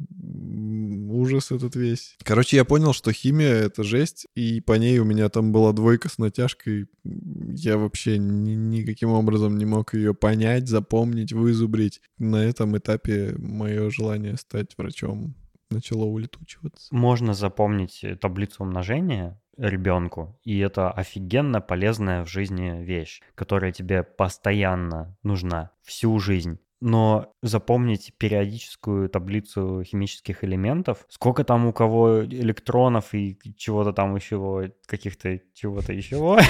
ужас 1.10 1.52
этот 1.52 1.76
весь. 1.76 2.16
Короче, 2.24 2.58
я 2.58 2.66
понял, 2.66 2.94
что 2.94 3.12
химия— 3.12 3.54
это 3.66 3.84
жесть, 3.84 4.26
и 4.36 4.60
по 4.62 4.74
ней 4.74 5.03
у 5.04 5.06
меня 5.06 5.30
там 5.30 5.52
была 5.52 5.74
двойка 5.74 6.10
с 6.10 6.18
натяжкой. 6.18 6.88
Я 7.04 7.78
вообще 7.78 8.18
ни, 8.18 8.52
никаким 8.52 9.10
образом 9.10 9.58
не 9.58 9.66
мог 9.66 9.94
ее 9.94 10.14
понять, 10.14 10.68
запомнить, 10.68 11.34
вызубрить. 11.34 12.02
На 12.18 12.38
этом 12.38 12.78
этапе 12.78 13.36
мое 13.38 13.90
желание 13.90 14.38
стать 14.38 14.78
врачом 14.78 15.36
начало 15.70 16.06
улетучиваться. 16.06 16.88
Можно 16.92 17.34
запомнить 17.34 18.04
таблицу 18.22 18.64
умножения 18.64 19.40
ребенку, 19.58 20.40
и 20.44 20.58
это 20.60 20.90
офигенно 20.90 21.62
полезная 21.62 22.24
в 22.24 22.30
жизни 22.30 22.84
вещь, 22.84 23.22
которая 23.36 23.72
тебе 23.72 24.04
постоянно 24.04 25.16
нужна 25.22 25.72
всю 25.84 26.18
жизнь 26.20 26.60
но 26.84 27.34
запомнить 27.42 28.14
периодическую 28.18 29.08
таблицу 29.08 29.84
химических 29.84 30.44
элементов, 30.44 31.06
сколько 31.08 31.46
там 31.46 31.66
у 31.66 31.74
кого 31.74 32.26
электронов 32.26 33.14
и 33.14 33.40
чего-то 33.58 33.94
там 33.94 34.16
еще, 34.16 34.72
каких-то 34.86 35.40
чего-то 35.54 35.94
еще. 35.94 36.38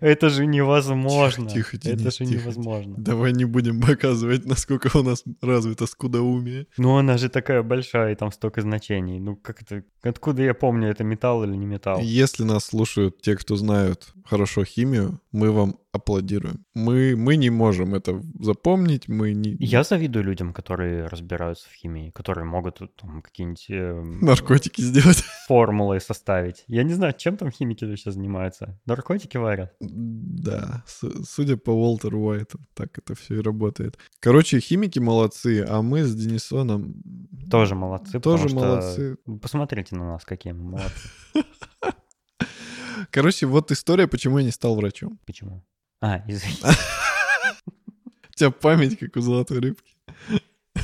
Это 0.00 0.28
же 0.30 0.46
невозможно. 0.46 1.48
Тихо, 1.48 1.78
тихо, 1.78 1.94
Это 1.94 2.10
же 2.10 2.24
невозможно. 2.24 2.94
Давай 2.98 3.32
не 3.32 3.44
будем 3.44 3.80
показывать, 3.80 4.44
насколько 4.44 4.96
у 4.96 5.02
нас 5.02 5.24
развито 5.40 5.86
скудоумие. 5.86 6.66
Ну, 6.76 6.96
она 6.96 7.18
же 7.18 7.28
такая 7.28 7.62
большая, 7.62 8.12
и 8.12 8.14
там 8.14 8.32
столько 8.32 8.60
значений. 8.62 9.18
Ну, 9.20 9.36
как 9.36 9.62
это... 9.62 9.82
Откуда 10.02 10.42
я 10.42 10.54
помню, 10.54 10.88
это 10.88 11.04
металл 11.04 11.44
или 11.44 11.56
не 11.56 11.66
металл? 11.66 12.00
Если 12.00 12.44
нас 12.44 12.66
слушают 12.66 13.20
те, 13.20 13.36
кто 13.36 13.56
знают 13.56 14.12
хорошо 14.24 14.64
химию, 14.64 15.20
мы 15.36 15.50
вам 15.52 15.76
аплодируем. 15.92 16.64
Мы, 16.74 17.14
мы 17.16 17.36
не 17.36 17.50
можем 17.50 17.94
это 17.94 18.20
запомнить, 18.40 19.08
мы 19.08 19.32
не... 19.34 19.56
Я 19.60 19.82
завидую 19.84 20.24
людям, 20.24 20.52
которые 20.52 21.06
разбираются 21.06 21.68
в 21.68 21.72
химии, 21.74 22.10
которые 22.10 22.44
могут 22.44 22.78
там 22.96 23.22
какие-нибудь... 23.22 23.66
э, 23.70 24.02
Наркотики 24.22 24.80
сделать. 24.82 25.22
формулы 25.48 26.00
составить. 26.00 26.64
Я 26.68 26.82
не 26.84 26.94
знаю, 26.94 27.14
чем 27.16 27.36
там 27.36 27.50
химики 27.50 27.84
сейчас 27.96 28.14
занимаются. 28.14 28.78
Наркотики 28.86 29.36
варят. 29.38 29.74
Да, 29.80 30.82
судя 31.24 31.56
по 31.56 31.70
Уолтеру 31.70 32.20
Уайту, 32.20 32.58
так 32.74 32.98
это 32.98 33.14
все 33.14 33.36
и 33.36 33.40
работает. 33.42 33.98
Короче, 34.20 34.60
химики 34.60 34.98
молодцы, 34.98 35.64
а 35.68 35.82
мы 35.82 36.02
с 36.04 36.14
Денисоном 36.14 36.94
Тоже 37.50 37.74
молодцы. 37.74 38.20
Тоже 38.20 38.44
потому 38.44 38.48
что- 38.48 38.68
молодцы. 38.68 39.16
Посмотрите 39.42 39.96
на 39.96 40.06
нас, 40.12 40.24
какие 40.24 40.52
мы 40.54 40.70
молодцы. 40.70 41.08
Короче, 43.10 43.46
вот 43.46 43.70
история, 43.72 44.06
почему 44.06 44.38
я 44.38 44.44
не 44.44 44.50
стал 44.50 44.76
врачом. 44.76 45.18
Почему? 45.26 45.64
А, 46.00 46.22
извини. 46.26 46.58
У 47.66 48.32
тебя 48.34 48.50
память, 48.50 48.98
как 48.98 49.16
у 49.16 49.20
золотой 49.20 49.60
рыбки. 49.60 49.94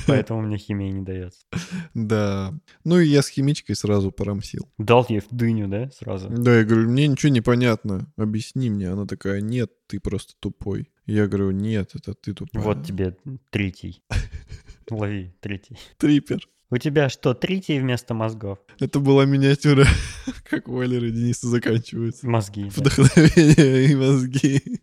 Поэтому 0.06 0.42
мне 0.42 0.56
химия 0.56 0.90
не 0.90 1.02
дается. 1.02 1.46
Да. 1.94 2.54
Ну 2.84 2.98
и 2.98 3.06
я 3.06 3.22
с 3.22 3.28
химичкой 3.28 3.76
сразу 3.76 4.10
порамсил. 4.10 4.68
Дал 4.78 5.06
ей 5.08 5.20
в 5.20 5.28
дыню, 5.30 5.68
да, 5.68 5.90
сразу? 5.90 6.28
Да, 6.30 6.58
я 6.58 6.64
говорю, 6.64 6.88
мне 6.88 7.06
ничего 7.06 7.30
не 7.30 7.40
понятно, 7.40 8.10
объясни 8.16 8.70
мне. 8.70 8.88
Она 8.88 9.06
такая, 9.06 9.40
нет, 9.40 9.70
ты 9.86 10.00
просто 10.00 10.34
тупой. 10.40 10.90
Я 11.06 11.26
говорю, 11.26 11.50
нет, 11.50 11.90
это 11.94 12.14
ты 12.14 12.32
тупой. 12.32 12.62
Вот 12.62 12.86
тебе 12.86 13.16
третий. 13.50 14.02
Лови, 14.90 15.34
третий. 15.40 15.78
Трипер. 15.98 16.48
У 16.74 16.78
тебя 16.78 17.10
что, 17.10 17.34
третий 17.34 17.78
вместо 17.78 18.14
мозгов? 18.14 18.58
Это 18.80 18.98
была 18.98 19.26
миниатюра, 19.26 19.84
как 20.48 20.68
у 20.68 20.76
Валеры 20.76 21.08
и 21.08 21.10
Дениса 21.10 21.46
заканчиваются. 21.46 22.26
Мозги. 22.26 22.64
да. 22.64 22.70
Вдохновение 22.70 23.90
и 23.90 23.94
мозги. 23.94 24.80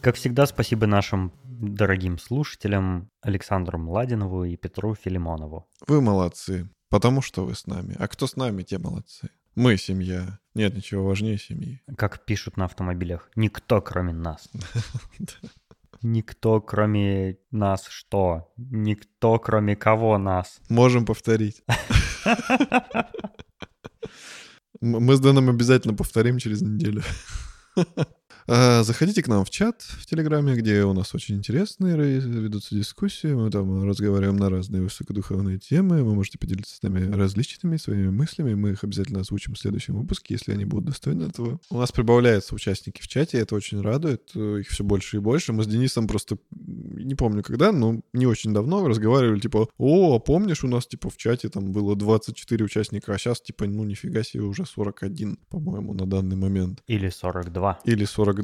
Как 0.00 0.14
всегда, 0.14 0.46
спасибо 0.46 0.86
нашим 0.86 1.32
дорогим 1.42 2.20
слушателям 2.20 3.10
Александру 3.22 3.76
Младинову 3.76 4.44
и 4.44 4.54
Петру 4.54 4.94
Филимонову. 4.94 5.66
Вы 5.88 6.00
молодцы, 6.00 6.68
потому 6.90 7.22
что 7.22 7.44
вы 7.44 7.56
с 7.56 7.66
нами. 7.66 7.96
А 7.98 8.06
кто 8.06 8.28
с 8.28 8.36
нами, 8.36 8.62
те 8.62 8.78
молодцы. 8.78 9.30
Мы 9.56 9.78
семья. 9.78 10.38
Нет 10.56 10.74
ничего 10.74 11.04
важнее 11.04 11.36
семьи. 11.36 11.82
Как 11.98 12.24
пишут 12.24 12.56
на 12.56 12.64
автомобилях, 12.64 13.28
никто 13.36 13.82
кроме 13.82 14.14
нас. 14.14 14.48
Никто 16.02 16.60
кроме 16.60 17.38
нас 17.50 17.86
что? 17.88 18.52
Никто 18.56 19.38
кроме 19.38 19.76
кого 19.76 20.18
нас? 20.18 20.60
Можем 20.68 21.04
повторить. 21.04 21.62
Мы 24.80 25.16
с 25.16 25.20
Дэном 25.20 25.50
обязательно 25.50 25.94
повторим 25.94 26.38
через 26.38 26.62
неделю. 26.62 27.02
А, 28.48 28.84
Заходите 28.84 29.22
к 29.22 29.28
нам 29.28 29.44
в 29.44 29.50
чат 29.50 29.82
в 29.82 30.06
Телеграме, 30.06 30.54
где 30.54 30.84
у 30.84 30.92
нас 30.92 31.14
очень 31.14 31.34
интересные 31.36 31.96
ведутся 32.20 32.76
дискуссии. 32.76 33.26
Мы 33.26 33.50
там 33.50 33.84
разговариваем 33.84 34.36
на 34.36 34.48
разные 34.48 34.82
высокодуховные 34.82 35.58
темы. 35.58 36.04
Вы 36.04 36.14
можете 36.14 36.38
поделиться 36.38 36.76
с 36.76 36.82
нами 36.82 37.10
различными 37.10 37.76
своими 37.76 38.10
мыслями. 38.10 38.54
Мы 38.54 38.70
их 38.70 38.84
обязательно 38.84 39.20
озвучим 39.20 39.54
в 39.54 39.58
следующем 39.58 39.96
выпуске, 39.96 40.34
если 40.34 40.52
они 40.52 40.64
будут 40.64 40.86
достойны 40.86 41.24
этого. 41.24 41.58
У 41.70 41.78
нас 41.78 41.90
прибавляются 41.90 42.54
участники 42.54 43.02
в 43.02 43.08
чате, 43.08 43.38
это 43.38 43.56
очень 43.56 43.80
радует. 43.80 44.34
Их 44.36 44.68
все 44.68 44.84
больше 44.84 45.16
и 45.16 45.20
больше. 45.20 45.52
Мы 45.52 45.64
с 45.64 45.66
Денисом 45.66 46.06
просто, 46.06 46.38
не 46.50 47.16
помню 47.16 47.42
когда, 47.42 47.72
но 47.72 48.00
не 48.12 48.26
очень 48.26 48.54
давно 48.54 48.86
разговаривали, 48.86 49.40
типа, 49.40 49.68
о, 49.76 50.16
а 50.16 50.18
помнишь, 50.20 50.62
у 50.62 50.68
нас, 50.68 50.86
типа, 50.86 51.10
в 51.10 51.16
чате 51.16 51.48
там 51.48 51.72
было 51.72 51.96
24 51.96 52.64
участника, 52.64 53.12
а 53.12 53.18
сейчас, 53.18 53.40
типа, 53.40 53.66
ну, 53.66 53.84
нифига 53.84 54.22
себе, 54.22 54.44
уже 54.44 54.66
41, 54.66 55.38
по-моему, 55.48 55.94
на 55.94 56.06
данный 56.06 56.36
момент. 56.36 56.82
Или 56.86 57.10
42. 57.10 57.80
Или 57.84 58.04
42. 58.04 58.35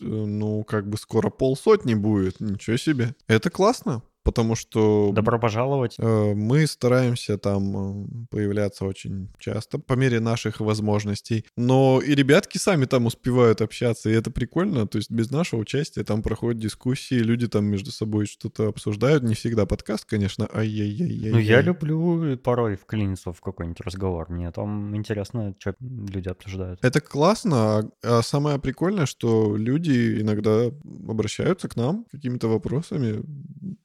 Э, 0.00 0.04
Ну, 0.04 0.64
как 0.64 0.88
бы 0.88 0.96
скоро 0.96 1.30
полсотни 1.30 1.94
будет. 1.94 2.40
Ничего 2.40 2.76
себе. 2.76 3.14
Это 3.26 3.50
классно, 3.50 4.02
потому 4.24 4.56
что... 4.56 5.12
Добро 5.12 5.38
пожаловать. 5.38 5.96
Э, 5.98 6.34
Мы 6.34 6.66
стараемся 6.66 7.38
там 7.38 7.76
э, 7.76 8.26
появляться 8.30 8.84
очень 8.86 9.28
часто, 9.38 9.78
по 9.78 9.92
мере 9.92 10.18
наших 10.20 10.60
возможностей. 10.60 11.44
Но 11.56 12.00
и 12.00 12.14
ребятки 12.14 12.58
сами 12.58 12.86
там 12.86 13.06
успевают 13.06 13.60
общаться, 13.60 14.10
и 14.10 14.14
это 14.14 14.30
прикольно. 14.30 14.86
То 14.86 14.98
есть 14.98 15.10
без 15.10 15.30
нашего 15.30 15.60
участия 15.60 16.02
там 16.04 16.22
проходят 16.22 16.58
дискуссии, 16.60 17.16
люди 17.16 17.46
там 17.46 17.66
между 17.66 17.92
собой 17.92 18.26
что-то 18.26 18.68
обсуждают. 18.68 19.22
Не 19.22 19.34
всегда 19.34 19.66
подкаст, 19.66 20.06
конечно. 20.06 20.48
Ай-яй-яй-яй. 20.52 21.30
Ну, 21.30 21.38
я 21.38 21.60
люблю 21.60 22.36
порой 22.38 22.76
вклиниться 22.76 23.32
в 23.32 23.40
какой-нибудь 23.40 23.80
разговор. 23.80 24.30
Мне 24.30 24.50
там 24.50 24.96
интересно, 24.96 25.54
что 25.58 25.74
люди 25.80 26.28
обсуждают. 26.28 26.82
Это 26.82 27.00
классно, 27.00 27.56
а, 27.56 27.90
а 28.02 28.22
самое 28.22 28.58
прикольное, 28.58 29.06
что 29.06 29.56
люди 29.56 30.20
иногда 30.20 30.70
обращаются 31.08 31.68
к 31.68 31.76
нам 31.76 32.06
какими-то 32.10 32.48
вопросами, 32.48 33.22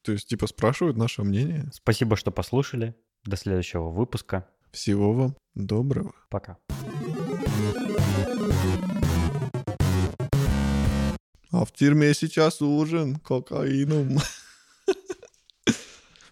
то 0.01 0.11
есть 0.13 0.28
типа 0.29 0.45
спрашивают 0.45 0.95
наше 0.95 1.23
мнение. 1.23 1.69
Спасибо, 1.73 2.15
что 2.15 2.31
послушали. 2.31 2.95
До 3.25 3.35
следующего 3.35 3.89
выпуска. 3.89 4.47
Всего 4.71 5.11
вам 5.11 5.35
доброго. 5.55 6.13
Пока. 6.29 6.57
А 11.51 11.65
в 11.65 11.71
тюрьме 11.73 12.13
сейчас 12.13 12.61
ужин 12.61 13.15
кокаином. 13.15 14.19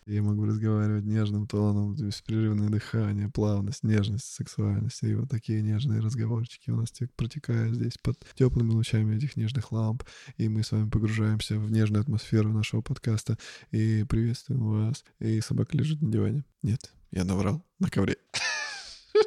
Я 0.08 0.24
могу 0.24 0.45
разговаривать 0.45 1.03
нежным 1.03 1.47
тоном, 1.47 1.93
беспрерывное 1.93 2.70
дыхание, 2.70 3.30
плавность, 3.30 3.84
нежность, 3.84 4.34
сексуальность. 4.34 5.03
И 5.03 5.14
вот 5.14 5.30
такие 5.30 5.62
нежные 5.62 5.99
разговорчики 5.99 6.70
у 6.70 6.78
нас 6.78 6.91
тек- 6.91 7.14
протекают 7.14 7.76
здесь 7.76 7.97
под 7.97 8.18
теплыми 8.36 8.72
лучами 8.72 9.18
этих 9.18 9.36
нежных 9.36 9.74
ламп. 9.74 10.03
И 10.38 10.47
мы 10.47 10.64
с 10.64 10.72
вами 10.72 10.89
погружаемся 10.89 11.60
в 11.60 11.70
нежную 11.72 12.03
атмосферу 12.03 12.53
нашего 12.53 12.80
подкаста. 12.82 13.38
И 13.72 14.05
приветствуем 14.05 14.88
вас. 14.88 15.03
И 15.20 15.41
собака 15.41 15.78
лежит 15.78 16.01
на 16.01 16.10
диване. 16.10 16.45
Нет, 16.64 16.93
я 17.12 17.26
наврал. 17.26 17.62
На 17.80 17.89
ковре. 17.89 18.16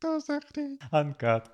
Что 0.00 0.18
за 0.20 0.40
хрень? 0.40 0.78
Анкат. 0.90 1.50